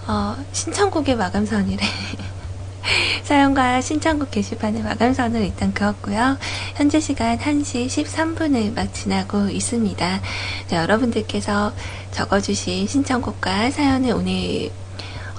[0.07, 1.83] 어, 신청곡의 마감선이래.
[3.25, 6.37] 사연과 신청곡 게시판의 마감선을 일단 그었고요.
[6.77, 10.21] 현재 시간 1시 13분을 막 지나고 있습니다.
[10.67, 11.73] 자, 여러분들께서
[12.13, 14.71] 적어주신 신청곡과 사연을 오늘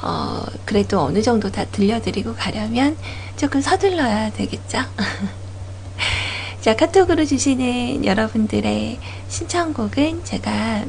[0.02, 2.98] 어, 그래도 어느 정도 다 들려드리고 가려면
[3.38, 4.80] 조금 서둘러야 되겠죠?
[6.62, 10.84] 자, 카톡으로 주시는 여러분들의 신청곡은 제가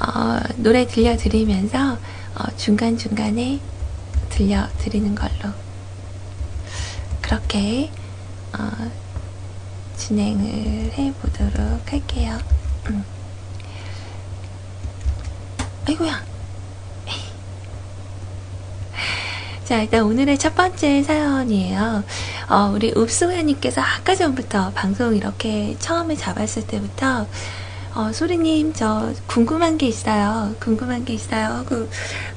[0.00, 3.60] 어, 노래 들려드리면서 어, 중간중간에
[4.30, 5.52] 들려드리는 걸로
[7.20, 7.92] 그렇게
[8.58, 8.90] 어,
[9.96, 12.36] 진행을 해보도록 할게요.
[12.90, 13.04] 음.
[15.86, 16.24] 아이고야.
[19.64, 22.02] 자, 일단 오늘의 첫 번째 사연이에요.
[22.48, 27.26] 어, 우리 읍소야님께서 아까 전부터 방송 이렇게 처음에 잡았을 때부터
[27.94, 30.54] 어, 소리님, 저 궁금한 게 있어요.
[30.60, 31.46] 궁금한 게 있어요.
[31.46, 31.88] 하고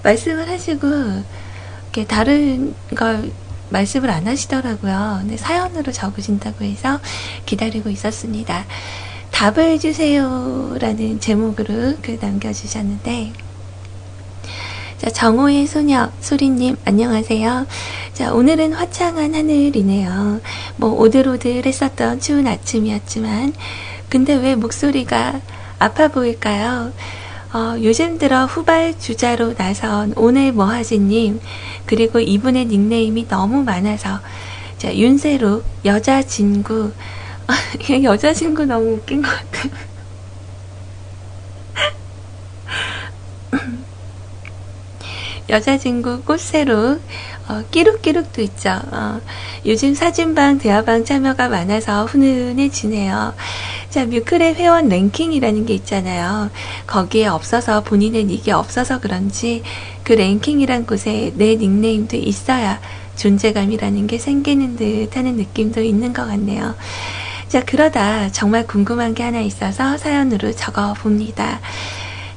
[0.01, 3.31] 말씀을 하시고, 이렇게 다른 걸
[3.69, 5.19] 말씀을 안 하시더라고요.
[5.21, 6.99] 근데 사연으로 적으신다고 해서
[7.45, 8.65] 기다리고 있었습니다.
[9.31, 10.75] 답을 주세요.
[10.79, 13.33] 라는 제목으로 글 남겨주셨는데,
[15.01, 17.65] 자, 정호의 소녀, 소리님, 안녕하세요.
[18.13, 20.41] 자, 오늘은 화창한 하늘이네요.
[20.75, 23.51] 뭐, 오들오들 했었던 추운 아침이었지만,
[24.09, 25.41] 근데 왜 목소리가
[25.79, 26.93] 아파 보일까요?
[27.51, 31.39] 어, 요즘 들어 후발 주자로 나선 오늘 뭐하지님,
[31.87, 34.19] 그리고 이분의 닉네임이 너무 많아서,
[34.77, 36.91] 자, 윤세로, 여자 진구,
[38.03, 39.90] 여자 친구 너무 웃긴 것 같아요.
[45.51, 46.99] 여자 친구 꽃새로
[47.49, 48.69] 어, 끼룩끼룩도 있죠.
[48.69, 49.19] 어,
[49.65, 53.33] 요즘 사진방, 대화방 참여가 많아서 훈훈해지네요.
[53.89, 56.49] 자, 뮤클의 회원 랭킹이라는 게 있잖아요.
[56.87, 59.61] 거기에 없어서 본인은 이게 없어서 그런지
[60.05, 62.79] 그 랭킹이란 곳에 내 닉네임도 있어야
[63.17, 66.75] 존재감이라는 게 생기는 듯 하는 느낌도 있는 것 같네요.
[67.49, 71.59] 자, 그러다 정말 궁금한 게 하나 있어서 사연으로 적어 봅니다.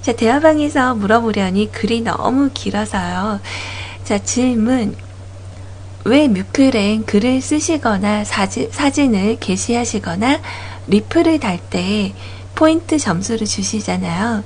[0.05, 3.41] 자, 대화방에서 물어보려니 글이 너무 길어서요.
[4.05, 4.95] 자, 질문.
[6.05, 10.43] 왜 뮤클엔 글을 쓰시거나 사진, 사진을 게시하시거나
[10.89, 12.13] 리플을 달 때
[12.55, 14.45] 포인트 점수를 주시잖아요.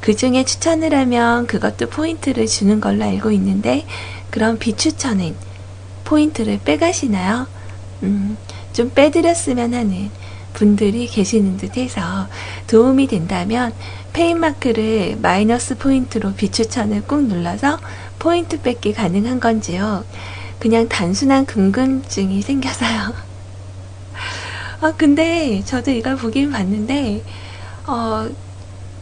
[0.00, 3.84] 그 중에 추천을 하면 그것도 포인트를 주는 걸로 알고 있는데,
[4.30, 5.34] 그럼 비추천은
[6.04, 7.46] 포인트를 빼가시나요?
[8.04, 8.38] 음,
[8.72, 10.10] 좀 빼드렸으면 하는
[10.54, 12.26] 분들이 계시는 듯 해서
[12.68, 13.74] 도움이 된다면
[14.14, 17.78] 페인마크를 마이너스 포인트로 비추천을 꾹 눌러서
[18.18, 20.04] 포인트 뺏기 가능한 건지요.
[20.58, 23.12] 그냥 단순한 궁금증이 생겨서요.
[24.80, 27.24] 아, 근데 저도 이걸 보긴 봤는데,
[27.86, 28.30] 어,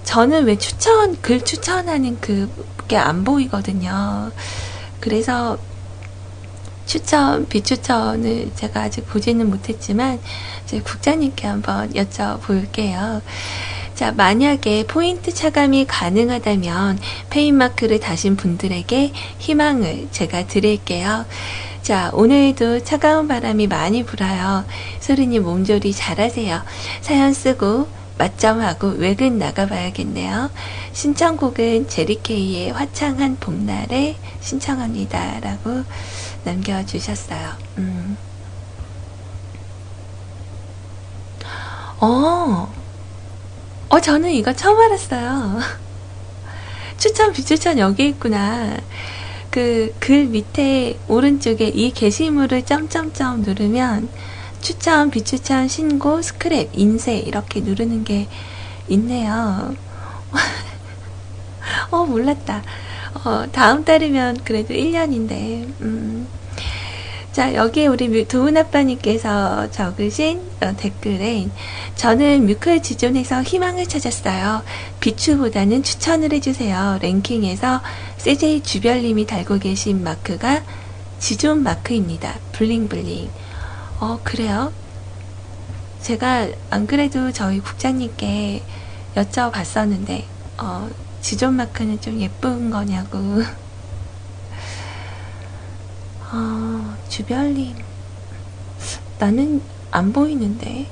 [0.03, 4.33] 저는 왜 추천, 글 추천하는 그게 안 보이거든요.
[4.99, 5.59] 그래서
[6.87, 10.21] 추천, 비추천을 제가 아직 보지는 못했지만,
[10.67, 13.21] 제 국장님께 한번 여쭤볼게요.
[13.95, 16.99] 자, 만약에 포인트 차감이 가능하다면
[17.31, 21.25] 페인마크를 다신 분들에게 희망을 제가 드릴게요.
[21.83, 24.65] 자, 오늘도 차가운 바람이 많이 불어요.
[25.01, 26.63] 소리님 몸조리 잘하세요.
[27.01, 30.51] 사연 쓰고 맞점하고 외근 나가봐야겠네요.
[30.93, 35.41] 신청곡은 제리케이의 화창한 봄날에 신청합니다.
[35.41, 35.83] 라고
[36.45, 37.53] 남겨주셨어요.
[37.79, 38.17] 음.
[42.01, 42.73] 어,
[43.89, 45.61] 어, 저는 이거 처음 알았어요.
[46.99, 48.77] 추천, 비추천 여기 있구나.
[49.51, 54.09] 그 글 밑에 오른쪽에 이 게시물을 점점점 누르면
[54.63, 58.29] 추천, 비추천, 신고, 스크랩, 인쇄 이렇게 누르는 게
[58.89, 59.75] 있네요.
[61.91, 62.63] 어, 몰랐다.
[63.15, 66.27] 어, 다음 달이면 그래도 1년인데, 음.
[67.33, 71.49] 자, 여기에 우리 도훈 아빠님께서 적으신 어, 댓글에
[71.95, 74.63] 저는 뮤클 지존에서 희망을 찾았어요.
[75.01, 76.99] 비추보다는 추천을 해주세요.
[77.01, 77.81] 랭킹에서
[78.19, 80.63] CJ 주별님이 달고 계신 마크가
[81.19, 82.35] 지존 마크입니다.
[82.53, 83.31] 블링블링.
[84.01, 84.71] 어, 그래요?
[86.03, 88.63] 제가 안 그래도 저희 국장님께
[89.17, 90.25] 여쭤봤었는데,
[90.59, 90.91] 어,
[91.23, 93.19] 지존 마크는 좀 예쁜 거냐고.
[96.33, 97.77] 어, 주별님.
[99.19, 100.89] 나는 안 보이는데.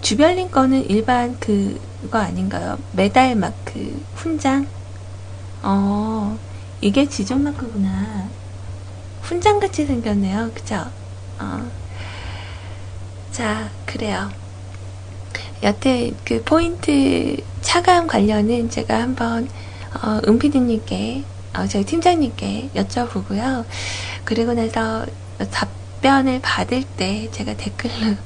[0.00, 2.78] 주별님 거는 일반 그거 아닌가요?
[2.92, 4.66] 메달 마크, 훈장?
[5.62, 6.36] 어,
[6.80, 8.28] 이게 지존 마크구나.
[9.22, 10.50] 훈장 같이 생겼네요.
[10.54, 10.84] 그죠?
[11.38, 11.70] 어.
[13.30, 14.30] 자, 그래요.
[15.62, 19.48] 여태 그 포인트 차감 관련은 제가 한번
[20.02, 21.24] 어, 은피디님께
[21.56, 23.64] 어, 저희 팀장님께 여쭤보고요.
[24.24, 25.06] 그리고 나서
[25.50, 28.16] 답변을 받을 때 제가 댓글로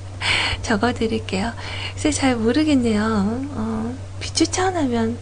[0.62, 1.52] 적어드릴게요.
[1.94, 3.02] 글쎄 잘 모르겠네요.
[3.04, 5.18] 어, 비추천하면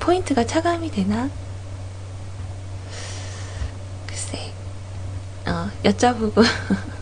[0.00, 1.30] 포인트가 차감이 되나?
[4.06, 4.52] 글쎄,
[5.46, 6.44] 어, 여쭤보고.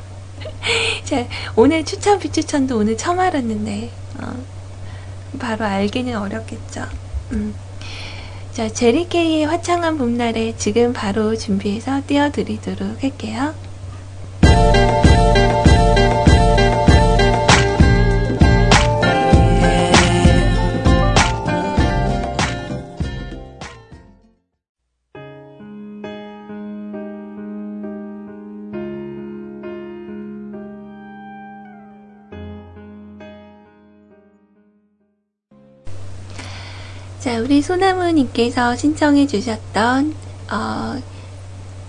[1.04, 4.34] 자, 오늘 추천 비추천도 오늘 처음 알았는데, 어,
[5.38, 6.84] 바로 알기는 어렵겠죠.
[7.32, 7.54] 음.
[8.52, 13.54] 자, 제리케이의 화창한 봄날에 지금 바로 준비해서 띄워드리도록 할게요.
[37.46, 40.16] 우리 소나무님께서 신청해 주셨던
[40.50, 41.00] 어,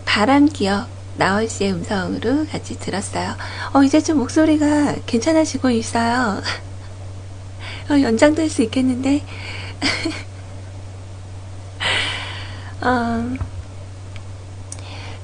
[0.06, 3.36] 바람 기억 나얼 씨의 음성으로 같이 들었어요.
[3.74, 6.43] 어, 이제 좀 목소리가 괜찮아지고 있어요.
[7.89, 9.24] 어, 연장될 수 있겠는데.
[12.82, 13.36] 어,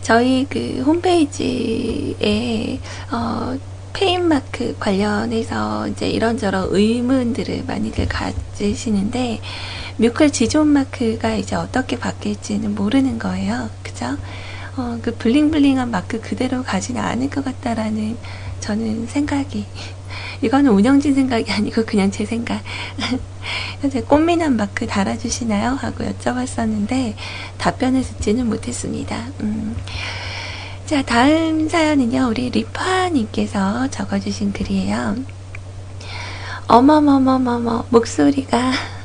[0.02, 2.80] 저희 그 홈페이지에
[3.12, 3.56] 어,
[3.94, 9.40] 페인마크 관련해서 이제 이런저런 의문들을 많이들 가지시는데
[9.98, 13.70] 뮤클 지존 마크가 이제 어떻게 바뀔지는 모르는 거예요.
[13.84, 14.18] 그죠?
[14.76, 18.18] 어, 그 블링블링한 마크 그대로 가지는 않을 것 같다라는
[18.60, 19.66] 저는 생각이.
[20.42, 22.62] 이거는 운영진 생각이 아니고 그냥 제 생각.
[23.82, 25.72] 현재 꽃미남 마크 달아주시나요?
[25.72, 27.14] 하고 여쭤봤었는데
[27.58, 29.28] 답변을 듣지는 못했습니다.
[29.42, 29.76] 음.
[30.86, 35.16] 자, 다음 사연은요, 우리 리파님께서 적어주신 글이에요.
[36.68, 38.72] 어머머머머머, 목소리가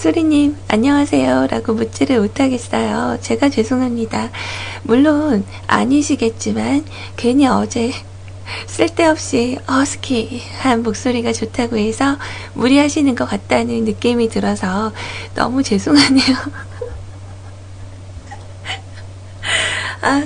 [0.00, 1.48] 수리님, 안녕하세요.
[1.50, 3.18] 라고 묻지를 못하겠어요.
[3.20, 4.30] 제가 죄송합니다.
[4.82, 6.86] 물론, 아니시겠지만,
[7.18, 7.92] 괜히 어제
[8.66, 12.16] 쓸데없이 어스키한 목소리가 좋다고 해서
[12.54, 14.90] 무리하시는 것 같다는 느낌이 들어서
[15.34, 16.24] 너무 죄송하네요.
[20.00, 20.24] 아,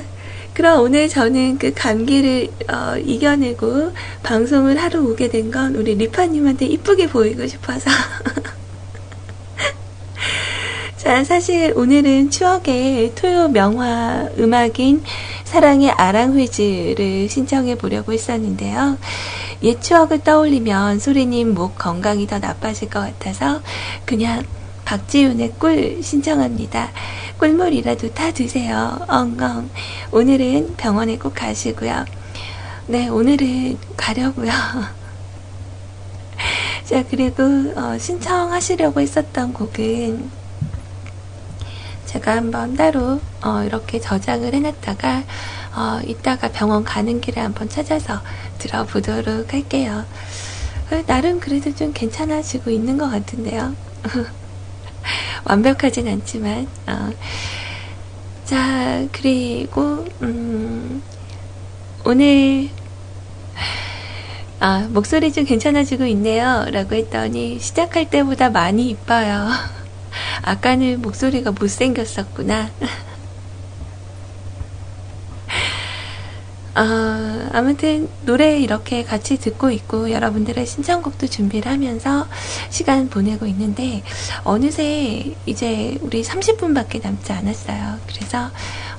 [0.52, 7.08] 그럼 오늘 저는 그 감기를 어, 이겨내고 방송을 하러 오게 된 건 우리 리파님한테 이쁘게
[7.08, 7.90] 보이고 싶어서.
[11.04, 15.04] 자, 사실 오늘은 추억의 토요 명화 음악인
[15.44, 18.96] 사랑의 아랑회즈를 신청해 보려고 했었는데요.
[19.64, 23.60] 옛 추억을 떠올리면 소리님 목 건강이 더 나빠질 것 같아서
[24.06, 24.44] 그냥
[24.86, 26.90] 박지윤의 꿀 신청합니다.
[27.36, 28.98] 꿀물이라도 타 드세요.
[29.06, 29.68] 엉엉.
[30.10, 32.06] 오늘은 병원에 꼭 가시고요.
[32.86, 34.52] 네, 오늘은 가려고요.
[36.88, 37.42] 자, 그리고
[37.76, 40.43] 어, 신청하시려고 했었던 곡은
[42.14, 45.24] 제가 한번 따로 어, 이렇게 저장을 해놨다가
[45.74, 48.20] 어, 이따가 병원 가는 길에 한번 찾아서
[48.58, 50.04] 들어보도록 할게요.
[50.92, 53.74] 어, 나름 그래도 좀 괜찮아지고 있는 것 같은데요.
[55.44, 57.10] 완벽하진 않지만, 어.
[58.44, 61.02] 자, 그리고, 음,
[62.04, 62.68] 오늘,
[64.60, 66.66] 아, 목소리 좀 괜찮아지고 있네요.
[66.70, 69.48] 라고 했더니, 시작할 때보다 많이 이뻐요.
[70.42, 72.70] 아까는 목소리가 못생겼었구나.
[76.76, 82.26] 어, 아무튼 노래 이렇게 같이 듣고 있고 여러분들의 신청곡도 준비를 하면서
[82.68, 84.02] 시간 보내고 있는데
[84.42, 88.00] 어느새 이제 우리 30분밖에 남지 않았어요.
[88.08, 88.50] 그래서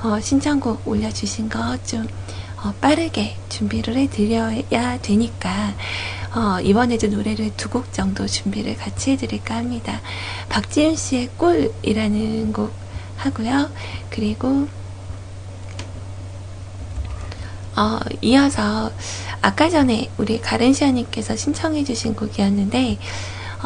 [0.04, 2.08] 어, 신청곡 올려주신 거좀
[2.64, 5.74] 어, 빠르게 준비를 해드려야 되니까
[6.36, 10.02] 어, 이번에도 노래를 두 곡 정도 준비를 같이 해드릴까 합니다.
[10.50, 12.74] 박지윤 씨의 꿀이라는 곡
[13.18, 13.70] 하고요.
[14.10, 14.68] 그리고
[17.78, 18.92] 어, 이어서
[19.42, 22.98] 아까 전에 우리 가렌시아님께서 신청해주신 곡이었는데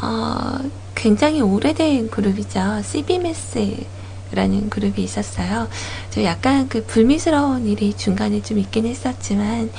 [0.01, 0.57] 어,
[0.95, 2.81] 굉장히 오래된 그룹이죠.
[2.83, 5.67] CB메스라는 그룹이 있었어요.
[6.09, 9.69] 저 약간 그 불미스러운 일이 중간에 좀 있긴 했었지만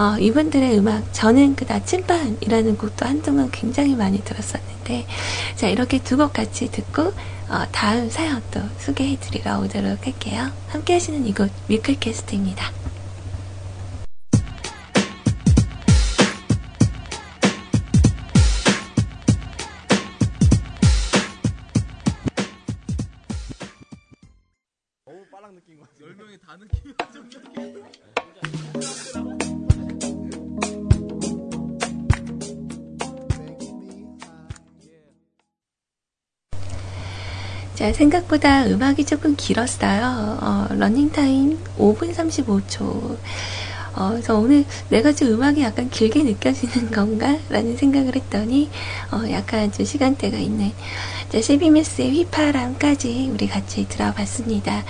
[0.00, 5.06] 어, 이분들의 음악, 저는 그 나침반이라는 곡도 한동안 굉장히 많이 들었었는데,
[5.56, 7.02] 자, 이렇게 두 곡 같이 듣고,
[7.50, 10.50] 어, 다음 사연 또 소개해 드리러 오도록 할게요.
[10.68, 12.72] 함께 하시는 이곳 뮤클캐스트입니다.
[37.80, 40.36] 자, 생각보다 음악이 조금 길었어요.
[40.42, 43.16] 어, 러닝타임 5분 35초.
[43.94, 47.38] 어, 그래서 오늘 내가 좀 음악이 약간 길게 느껴지는 건가?
[47.48, 48.68] 라는 생각을 했더니,
[49.10, 50.74] 어, 약간 좀 시간대가 있네.
[51.30, 54.84] 자, 세비메스의 휘파람까지 우리 같이 들어봤습니다.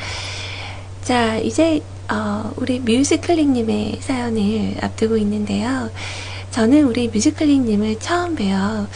[1.05, 1.81] 자, 이제,
[2.11, 5.93] 어, 우리 뮤직클릭님의 사연을 앞두고 있는데요.
[6.51, 8.89] 저는 우리 뮤직클릭님을 처음 뵈어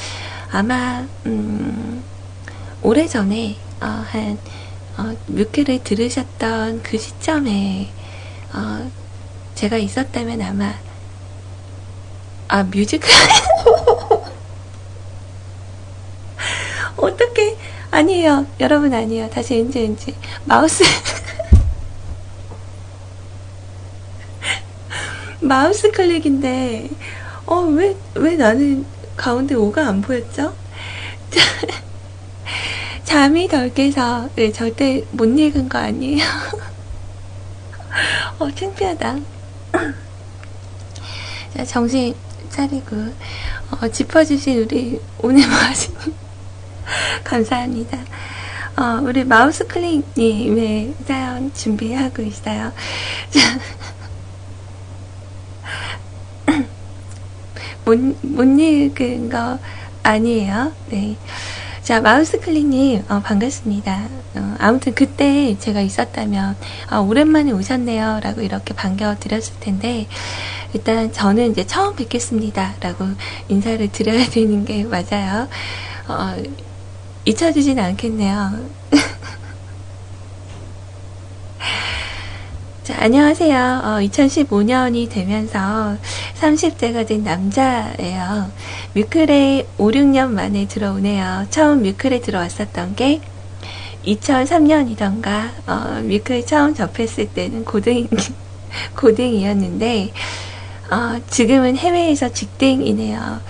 [0.51, 2.03] 아마, 음,
[2.82, 4.38] 오래전에 어, 한
[4.96, 7.90] 어, 뮤크를 들으셨던 그 시점에
[8.52, 8.90] 어,
[9.54, 10.74] 제가 있었다면 아마
[12.48, 13.10] 아 뮤지컬?
[16.96, 17.56] 어떻게
[17.90, 18.46] 아니에요.
[18.60, 19.30] 여러분 아니에요.
[19.30, 20.14] 다시 엔지 엔지.
[20.44, 20.84] 마우스.
[25.40, 26.88] 마우스 클릭인데
[27.46, 30.54] 어왜왜 나는 가운데 5가 안 보였죠?
[33.05, 36.24] 잠이 덜 깨서 네, 절대 못 읽은 거 아니에요?
[38.38, 39.18] 어, 창피하다.
[41.55, 42.14] 자, 정신
[42.50, 42.96] 차리고
[43.70, 45.94] 어, 짚어주신 우리 오늘 마신
[47.22, 47.98] 감사합니다.
[48.76, 52.72] 어, 우리 마우스 클릭님의 사연 준비하고 있어요.
[57.84, 59.59] 못, 못 읽은 거
[60.02, 60.72] 아니에요.
[60.88, 61.16] 네.
[61.85, 64.09] 자, 마우스 클릭님, 어, 반갑습니다.
[64.37, 66.57] 어, 아무튼 그때 제가 있었다면,
[66.91, 68.20] 어, 오랜만에 오셨네요.
[68.22, 70.07] 라고 이렇게 반겨드렸을 텐데,
[70.72, 72.76] 일단 저는 이제 처음 뵙겠습니다.
[72.80, 73.05] 라고
[73.49, 75.47] 인사를 드려야 되는 게 맞아요.
[76.09, 76.43] 어,
[77.26, 78.61] 잊혀지진 않겠네요.
[82.85, 83.57] 자, 안녕하세요.
[83.82, 85.97] 어, 2015년이 되면서
[86.39, 88.51] 30대가 된 남자예요.
[88.93, 91.47] 뮤클에 5, 6년 만에 들어오네요.
[91.49, 93.22] 처음 뮤클에 들어왔었던 게
[94.05, 98.07] 2003년이던가, 어, 뮤클 처음 접했을 때는 고등,
[99.01, 100.12] 고등이었는데,
[100.91, 103.41] 어, 지금은 해외에서 직딩이네요.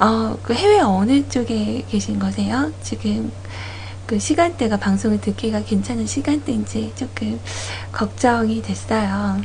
[0.00, 2.70] 어, 그 해외 어느 쪽에 계신 거세요?
[2.82, 3.32] 지금
[4.06, 7.40] 그 시간대가 방송을 듣기가 괜찮은 시간대인지 조금
[7.92, 9.40] 걱정이 됐어요.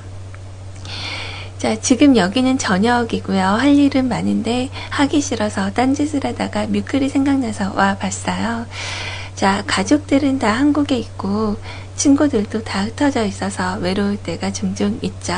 [1.58, 3.44] 자, 지금 여기는 저녁이고요.
[3.44, 8.66] 할 일은 많은데 하기 싫어서 딴짓을 하다가 뮤클이 생각나서 와 봤어요.
[9.36, 11.58] 자, 가족들은 다 한국에 있고
[11.96, 15.34] 친구들도 다 흩어져 있어서 외로울 때가 종종 있죠.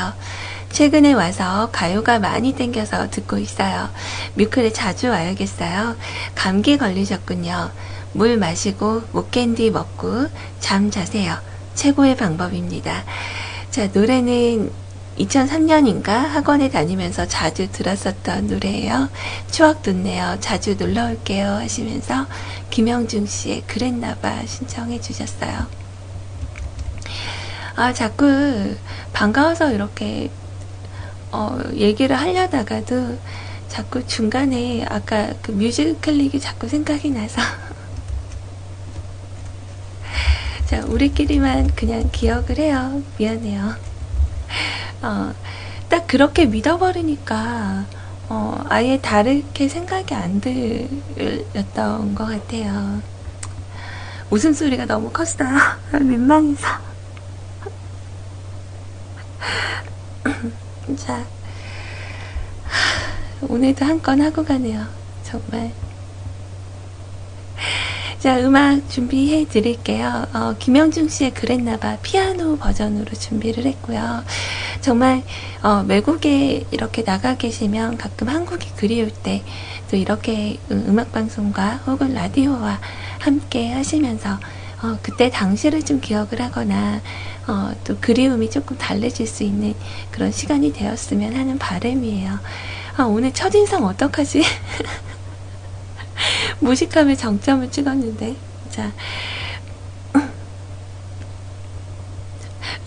[0.71, 3.89] 최근에 와서 가요가 많이 땡겨서 듣고 있어요.
[4.35, 5.95] 뮤클에 자주 와야겠어요.
[6.35, 7.71] 감기 걸리셨군요.
[8.13, 10.27] 물 마시고 목캔디 먹고
[10.59, 11.37] 잠 자세요.
[11.75, 13.03] 최고의 방법입니다.
[13.71, 14.71] 자, 노래는
[15.17, 19.09] 2003년인가 학원에 다니면서 자주 들었었던 노래예요.
[19.51, 20.37] 추억 돋네요.
[20.39, 22.25] 자주 놀러 올게요 하시면서
[22.69, 25.67] 김영중 씨의 그랬나봐 신청해 주셨어요.
[27.75, 28.75] 아, 자꾸
[29.13, 30.29] 반가워서 이렇게
[31.31, 33.17] 어, 얘기를 하려다가도
[33.67, 37.41] 자꾸 중간에 아까 그 뮤직 클릭이 자꾸 생각이 나서
[40.73, 43.03] 자, 우리끼리만 그냥 기억을 해요.
[43.19, 43.75] 미안해요.
[45.03, 45.31] 어,
[45.87, 47.85] 딱 그렇게 믿어버리니까
[48.29, 53.03] 어, 아예 다르게 생각이 안 들렸던 것 같아요.
[54.31, 55.55] 웃음소리가 너무 컸어요.
[56.01, 56.67] 민망해서.
[60.97, 61.23] 자,
[63.41, 64.87] 오늘도 한 건 하고 가네요.
[65.21, 65.71] 정말.
[68.23, 70.25] 자, 음악 준비해 드릴게요.
[70.33, 74.23] 어, 김영중 씨의 그랬나봐 피아노 버전으로 준비를 했고요.
[74.79, 75.23] 정말
[75.61, 79.43] 어, 외국에 이렇게 나가 계시면 가끔 한국이 그리울 때
[79.93, 82.79] 또 이렇게 음악 방송과 혹은 라디오와
[83.19, 84.39] 함께 하시면서
[84.81, 86.99] 어, 그때 당시를 좀 기억을 하거나
[87.47, 89.75] 어, 또 그리움이 조금 달래질 수 있는
[90.09, 92.39] 그런 시간이 되었으면 하는 바람이에요.
[92.97, 94.43] 아, 오늘 첫인상 어떡하지?
[96.59, 98.35] 무식함에 정점을 찍었는데.
[98.69, 98.91] 자.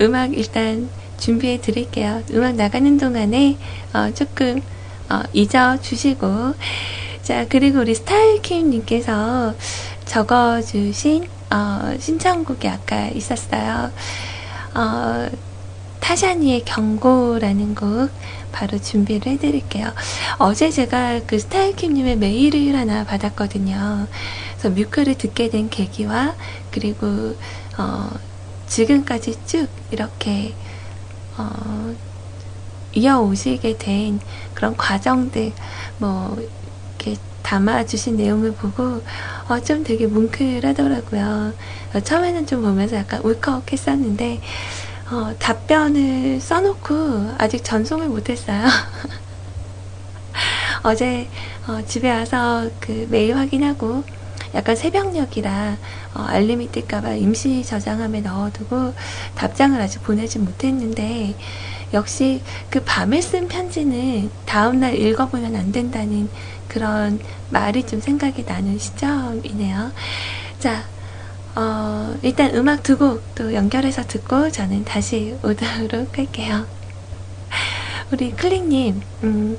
[0.01, 2.23] 음악 일단 준비해 드릴게요.
[2.33, 3.57] 음악 나가는 동안에
[3.95, 4.61] 어, 조금
[5.09, 6.55] 어, 잊어주시고
[7.23, 9.55] 자 그리고 우리 스타일킴님께서
[10.05, 13.91] 적어주신 어, 신청곡이 아까 있었어요.
[14.75, 15.29] 어,
[16.01, 18.11] 타샤니의 경고라는 곡
[18.57, 19.93] 바로 준비를 해드릴게요.
[20.39, 24.07] 어제 제가 그 스타일킴님의 메일을 하나 받았거든요.
[24.53, 26.35] 그래서 뮤크를 듣게 된 계기와
[26.71, 27.37] 그리고
[27.77, 28.11] 어,
[28.67, 30.55] 지금까지 쭉 이렇게
[31.37, 31.95] 어,
[32.95, 34.21] 이어오시게 된
[34.55, 35.53] 그런 과정들
[35.99, 36.39] 뭐
[36.99, 39.03] 이렇게 담아주신 내용을 보고
[39.49, 41.53] 어, 좀 되게 뭉클하더라고요.
[41.95, 44.41] 어, 처음에는 좀 보면서 약간 울컥했었는데
[45.11, 48.67] 어, 답변을 써놓고 아직 전송을 못했어요.
[50.83, 51.29] 어제
[51.69, 54.03] 어, 집에 와서 그 메일 확인하고
[54.55, 55.77] 약간 새벽녘이라
[56.15, 58.95] 어, 알림이 뜰까봐 임시 저장함에 넣어두고
[59.37, 61.37] 답장을 아직 보내지 못했는데
[61.93, 66.29] 역시 그 밤에 쓴 편지는 다음날 읽어보면 안 된다는
[66.67, 69.93] 그런 말이 좀 생각이 나는 시점이네요.
[70.59, 70.83] 자,
[71.57, 76.67] 어, 일단 음악 두 곡 또 연결해서 듣고 저는 다시 오도록 할게요.
[78.13, 79.59] 우리 클릭님, 음,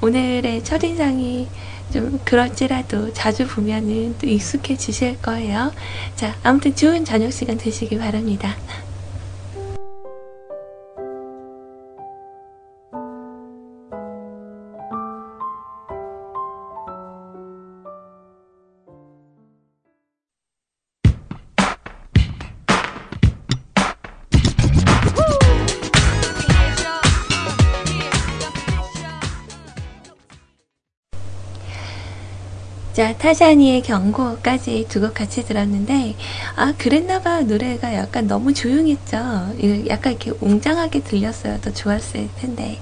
[0.00, 1.50] 오늘의 첫인상이
[1.92, 5.72] 좀 그럴지라도 자주 보면은 또 익숙해지실 거예요.
[6.16, 8.60] 자, 아무튼 좋은 저녁 시간 되시기 바랍니다.
[32.96, 36.14] 자, 타샤니의 경고까지 두 곡 같이 들었는데,
[36.56, 37.42] 아, 그랬나봐.
[37.42, 39.16] 노래가 약간 너무 조용했죠.
[39.88, 41.60] 약간 이렇게 웅장하게 들렸어요.
[41.60, 42.80] 더 좋았을 텐데.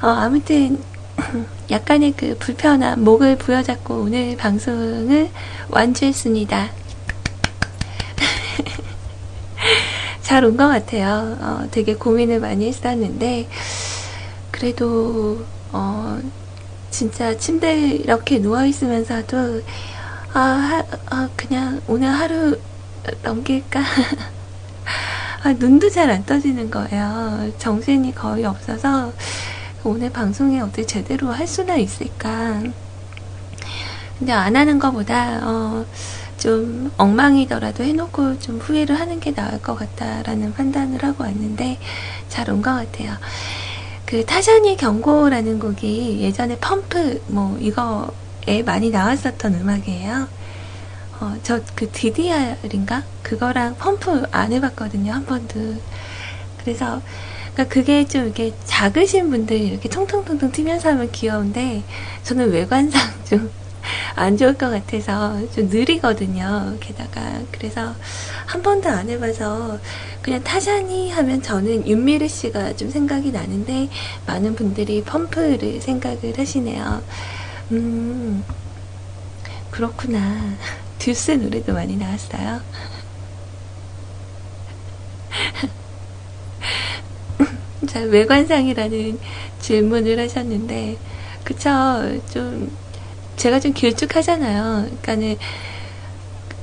[0.00, 0.78] 어, 아무튼,
[1.70, 5.28] 약간의 그 불편한 목을 부여잡고 오늘 방송을
[5.70, 6.70] 완주했습니다.
[10.22, 11.36] 잘 온 것 같아요.
[11.40, 13.48] 어, 되게 고민을 많이 했었는데,
[14.52, 16.20] 그래도, 어,
[16.90, 19.62] 진짜 침대에 이렇게 누워있으면서도,
[20.34, 22.58] 아, 하, 아, 그냥 오늘 하루
[23.22, 23.80] 넘길까?
[25.42, 27.50] 아, 눈도 잘 안 떠지는 거예요.
[27.58, 29.12] 정신이 거의 없어서,
[29.84, 32.62] 오늘 방송에 어떻게 제대로 할 수나 있을까?
[34.18, 35.86] 근데 안 하는 것보다, 어,
[36.38, 41.78] 좀 엉망이더라도 해놓고 좀 후회를 하는 게 나을 것 같다라는 판단을 하고 왔는데,
[42.28, 43.12] 잘 온 것 같아요.
[44.10, 50.28] 그 타샤니 경고라는 곡이 예전에 펌프 뭐 이거에 많이 나왔었던 음악이에요.
[51.20, 53.04] 어, 저 그 DDR인가?
[53.22, 55.80] 그거랑 펌프 안 해봤거든요, 한 번도.
[56.58, 57.02] 그래서,
[57.54, 61.84] 그러니까 그게 좀 이렇게 작으신 분들이 이렇게 통통통통 튀면서 하면 귀여운데,
[62.24, 63.52] 저는 외관상 좀
[64.14, 66.76] 안 좋을 것 같아서 좀 느리거든요.
[66.80, 67.40] 게다가.
[67.52, 67.94] 그래서
[68.46, 69.78] 한 번도 안 해봐서
[70.22, 73.88] 그냥 타샤니 하면 저는 윤미래 씨가 좀 생각이 나는데,
[74.26, 77.02] 많은 분들이 펌프를 생각을 하시네요.
[77.72, 78.44] 음,
[79.70, 80.54] 그렇구나.
[80.98, 82.60] 듀스 노래도 많이 나왔어요.
[87.88, 89.18] 자, 외관상이라는
[89.60, 90.98] 질문을 하셨는데,
[91.44, 91.70] 그쵸.
[92.32, 92.70] 좀,
[93.40, 94.84] 제가 좀 길쭉하잖아요.
[94.84, 95.38] 그러니까는,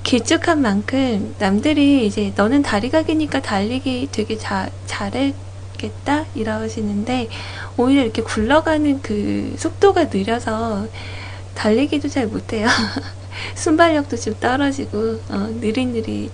[0.03, 6.25] 길쭉한 만큼 남들이 이제 너는 다리가 기니까 달리기 되게 자, 잘했겠다?
[6.35, 7.29] 이러시는데,
[7.77, 10.87] 오히려 이렇게 굴러가는 그 속도가 느려서
[11.55, 12.67] 달리기도 잘 못해요.
[13.55, 16.31] 순발력도 좀 떨어지고 어, 느릿느릿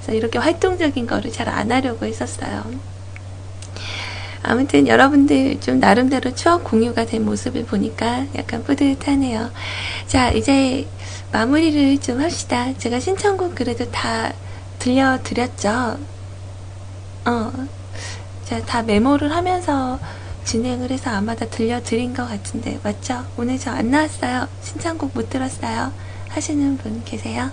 [0.00, 2.64] 그래서 이렇게 활동적인 거를 잘 안 하려고 했었어요.
[4.46, 9.50] 아무튼 여러분들 좀 나름대로 추억 공유가 된 모습을 보니까 약간 뿌듯하네요.
[10.06, 10.86] 자, 이제
[11.32, 12.72] 마무리를 좀 합시다.
[12.78, 14.32] 제가 신청곡 그래도 다
[14.78, 15.98] 들려드렸죠?
[17.26, 17.52] 어.
[18.44, 19.98] 자, 다 메모를 하면서
[20.44, 23.24] 진행을 해서 아마 다 들려드린 것 같은데, 맞죠?
[23.36, 24.46] 오늘 저 안 나왔어요.
[24.62, 25.92] 신청곡 못 들었어요.
[26.28, 27.50] 하시는 분 계세요?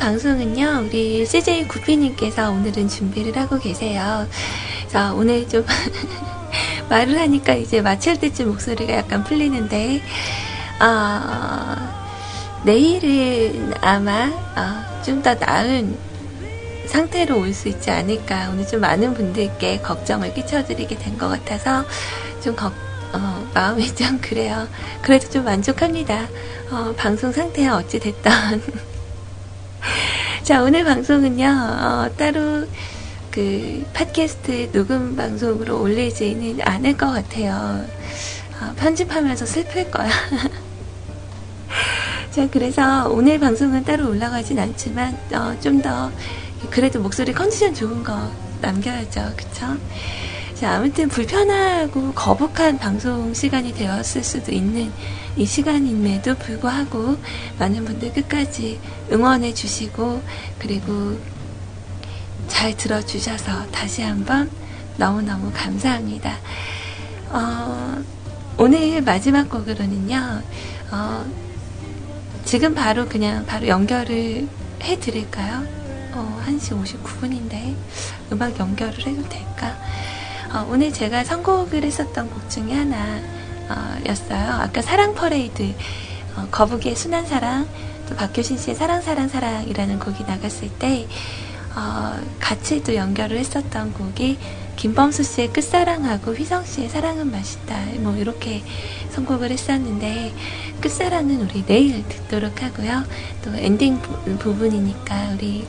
[0.00, 4.26] 방송은요, 우리 CJ 구피님께서 오늘은 준비를 하고 계세요.
[4.88, 5.64] 자, 오늘 좀
[6.88, 10.00] 말을 하니까 이제 마칠 때쯤 목소리가 약간 풀리는데,
[10.80, 11.76] 어,
[12.64, 14.24] 내일은 아마
[14.56, 15.96] 어, 좀 더 나은
[16.86, 18.48] 상태로 올 수 있지 않을까.
[18.52, 21.84] 오늘 좀 많은 분들께 걱정을 끼쳐드리게 된 것 같아서
[22.42, 22.72] 좀 걱,
[23.12, 24.66] 어, 마음이 좀 그래요.
[25.02, 26.26] 그래도 좀 만족합니다.
[26.70, 28.62] 어, 방송 상태야 어찌됐던.
[30.50, 32.66] 자, 오늘 방송은요, 어, 따로
[33.30, 37.86] 그 팟캐스트 녹음 방송으로 올리지는 않을 것 같아요.
[38.60, 40.10] 어, 편집하면서 슬플 거야.
[42.32, 46.10] 자, 그래서 오늘 방송은 따로 올라가진 않지만, 어, 좀 더,
[46.68, 49.32] 그래도 목소리 컨디션 좋은 거 남겨야죠.
[49.36, 49.76] 그쵸?
[50.60, 54.92] 자, 아무튼 불편하고 거북한 방송 시간이 되었을 수도 있는
[55.34, 57.16] 이 시간임에도 불구하고
[57.58, 58.78] 많은 분들 끝까지
[59.10, 60.20] 응원해 주시고,
[60.58, 61.18] 그리고
[62.46, 64.50] 잘 들어주셔서 다시 한번
[64.98, 66.36] 너무너무 감사합니다.
[67.30, 68.04] 어,
[68.58, 70.42] 오늘 마지막 곡으로는요,
[70.90, 71.24] 어,
[72.44, 74.46] 지금 바로 그냥 바로 연결을
[74.82, 75.64] 해 드릴까요?
[76.12, 77.74] 어, 1시 59분인데
[78.30, 79.74] 음악 연결을 해도 될까?
[80.52, 83.20] 어, 오늘 제가 선곡을 했었던 곡 중에 하나
[83.68, 84.60] 어, 였어요.
[84.60, 85.74] 아까 사랑 퍼레이드
[86.36, 87.68] 어, 거북이의 순한 사랑
[88.08, 91.06] 또 박효신 씨의 사랑 사랑 사랑이라는 곡이 나갔을 때
[91.76, 94.38] 어, 같이 또 연결을 했었던 곡이
[94.74, 98.64] 김범수 씨의 끝사랑하고 휘성 씨의 사랑은 맛있다 뭐 이렇게
[99.10, 100.34] 선곡을 했었는데
[100.80, 103.04] 끝사랑은 우리 내일 듣도록 하고요.
[103.44, 105.68] 또 엔딩 부, 부분이니까 우리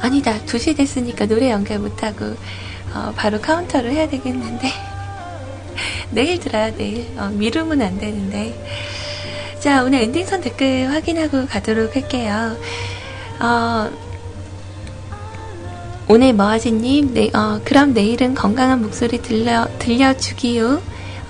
[0.00, 2.34] 아니다 2시 됐으니까 노래 연결 못하고
[2.94, 4.70] 어, 바로 카운터를 해야 되겠는데.
[6.10, 8.54] 내일 들어요 내일 어, 미루면 안 되는데.
[9.60, 12.56] 자 오늘 엔딩선 댓글 확인하고 가도록 할게요.
[13.40, 13.90] 어,
[16.08, 17.14] 오늘 머아지님?
[17.14, 20.82] 네, 어, 그럼 내일은 건강한 목소리 들려, 들려주기요.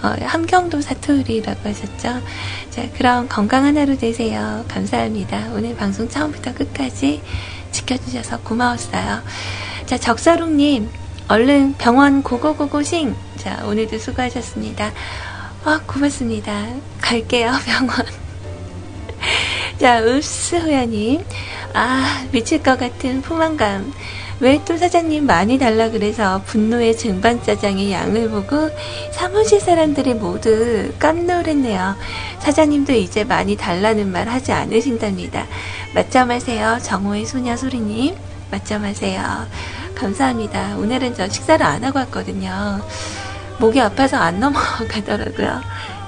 [0.02, 2.22] 어, 함경도 사투리라고 하셨죠?
[2.70, 4.64] 자 그럼 건강한 하루 되세요.
[4.68, 5.50] 감사합니다.
[5.54, 7.20] 오늘 방송 처음부터 끝까지
[7.72, 9.22] 지켜주셔서 고마웠어요.
[9.84, 10.88] 자 적사롱님
[11.30, 13.14] 얼른 병원 고고고고싱.
[13.36, 14.90] 자, 오늘도 수고하셨습니다.
[15.64, 16.66] 아, 고맙습니다.
[17.00, 18.04] 갈게요, 병원.
[19.78, 21.24] 자, 읍스 호야님.
[21.72, 23.92] 아, 미칠 것 같은 포만감.
[24.40, 28.70] 왜 또 사장님 많이 달라 그래서 분노의 쟁반짜장의 양을 보고
[29.12, 31.94] 사무실 사람들이 모두 깜놀했네요.
[32.40, 35.46] 사장님도 이제 많이 달라는 말 하지 않으신답니다.
[35.94, 36.78] 맞점하세요.
[36.82, 38.16] 정호의 소녀 소리님.
[38.50, 39.46] 맞점하세요.
[39.94, 40.76] 감사합니다.
[40.76, 42.80] 오늘은 저 식사를 안 하고 왔거든요.
[43.58, 45.60] 목이 아파서 안 넘어가더라고요.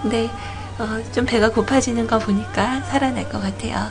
[0.03, 0.30] 근데
[0.78, 3.91] 어, 좀 배가 고파지는 거 보니까 살아날 것 같아요.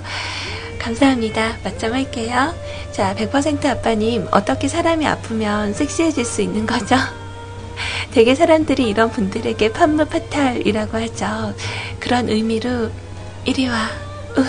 [0.80, 1.58] 감사합니다.
[1.64, 2.54] 맞점 할게요.
[2.92, 6.96] 자, 100% 아빠님, 어떻게 사람이 아프면 섹시해질 수 있는 거죠?
[8.12, 11.54] 되게 사람들이 이런 분들에게 판무 파탈이라고 하죠.
[12.00, 12.90] 그런 의미로,
[13.46, 13.90] 이리 와,
[14.38, 14.44] 우,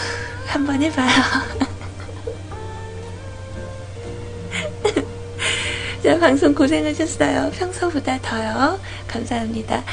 [0.47, 1.09] 한번 해봐요.
[6.03, 7.53] 자, 방송 고생하셨어요.
[7.53, 8.81] 평소보다 더요.
[9.07, 9.85] 감사합니다.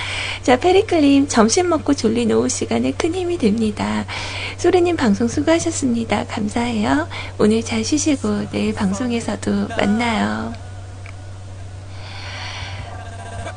[0.42, 4.06] 자, 페리클님, 점심 먹고 졸린 오후 시간에 큰 힘이 됩니다.
[4.58, 6.26] 소리님 방송 수고하셨습니다.
[6.26, 7.08] 감사해요.
[7.38, 10.52] 오늘 잘 쉬시고 내일 방송에서도 만나요.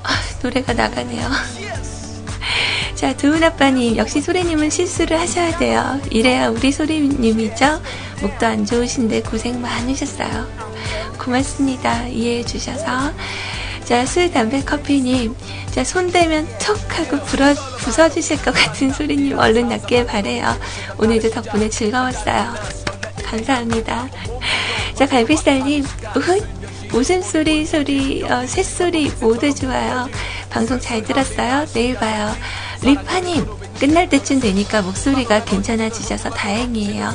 [0.03, 0.11] 아,
[0.42, 1.30] 노래가 나가네요.
[2.95, 6.01] 자, 두은 아빠님, 역시 소리님은 실수를 하셔야 돼요.
[6.11, 7.82] 이래야 우리 소리님이죠?
[8.20, 10.47] 목도 안 좋으신데 고생 많으셨어요.
[11.18, 12.07] 고맙습니다.
[12.07, 13.12] 이해해 주셔서.
[13.84, 15.34] 자, 술, 담배, 커피님.
[15.72, 20.57] 자, 손 대면 톡 하고 불어, 부서지실 것 같은 소리님 얼른 낫길 바래요.
[20.99, 22.55] 오늘도 덕분에 즐거웠어요.
[23.24, 24.09] 감사합니다.
[24.95, 25.84] 자, 갈비살님.
[26.16, 26.62] 우훗.
[26.93, 30.11] 웃음소리, 소리, 어, 새소리 모두 좋아요.
[30.51, 31.64] 방송 잘 들었어요?
[31.72, 32.30] 내일 봐요.
[32.83, 33.47] 리파님,
[33.78, 37.12] 끝날 때쯤 되니까 목소리가 괜찮아지셔서 다행이에요.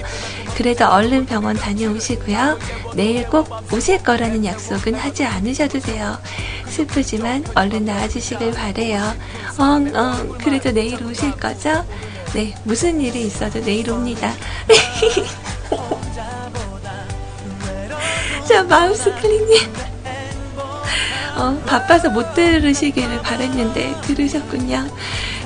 [0.56, 2.58] 그래도 얼른 병원 다녀오시고요.
[2.96, 6.18] 내일 꼭 오실 거라는 약속은 하지 않으셔도 돼요.
[6.68, 9.14] 슬프지만 얼른 나아지시길 바래요.
[9.60, 11.86] 엉, 엉, 그래도 내일 오실 거죠?
[12.34, 14.34] 네, 무슨 일이 있어도 내일 옵니다.
[18.48, 19.88] 자, 마우스 클릭님.
[21.38, 24.88] 어, 바빠서 못 들으시기를 바랬는데 들으셨군요.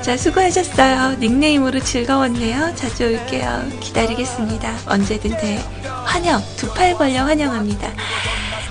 [0.01, 1.17] 자, 수고하셨어요.
[1.19, 2.73] 닉네임으로 즐거웠네요.
[2.75, 3.63] 자주 올게요.
[3.79, 4.75] 기다리겠습니다.
[4.87, 5.63] 언제든 돼.
[6.05, 7.87] 환영, 두 팔 벌려 환영합니다.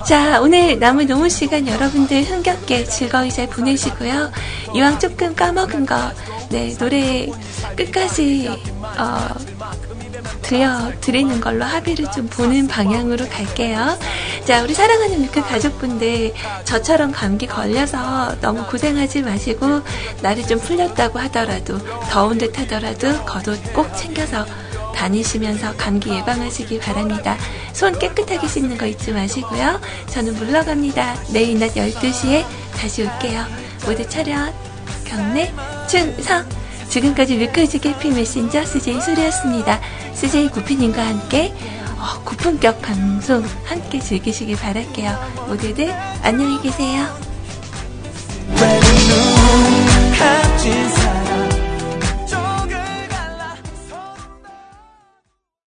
[0.05, 4.31] 자, 오늘 남은 노무 시간 여러분들 흥겹게 즐거이 잘 보내시고요.
[4.75, 6.11] 이왕 조금 까먹은 거,
[6.49, 7.27] 네, 노래
[7.77, 8.49] 끝까지,
[8.97, 9.27] 어,
[10.41, 13.97] 들려드리는 걸로 합의를 좀 보는 방향으로 갈게요.
[14.45, 16.33] 자, 우리 사랑하는 뮤크 가족분들,
[16.65, 19.81] 저처럼 감기 걸려서 너무 고생하지 마시고,
[20.21, 21.77] 날이 좀 풀렸다고 하더라도,
[22.09, 24.45] 더운 듯 하더라도, 겉옷 꼭 챙겨서
[24.95, 27.37] 다니시면서 감기 예방하시기 바랍니다.
[27.73, 29.79] 손 깨끗하게 씻는 거 잊지 마시고요.
[30.07, 31.15] 저는 물러갑니다.
[31.29, 33.45] 내일 낮 12시에 다시 올게요.
[33.85, 34.53] 모두 차렷,
[35.05, 35.51] 경례,
[35.89, 36.60] 충성!
[36.91, 39.79] 지금까지 위클즈 해피 메신저 CJ 소리였습니다.
[40.13, 41.53] CJ 구피님과 함께
[41.97, 45.17] 어, 고품격 방송 함께 즐기시길 바랄게요.
[45.47, 45.89] 모두들
[46.21, 47.07] 안녕히 계세요.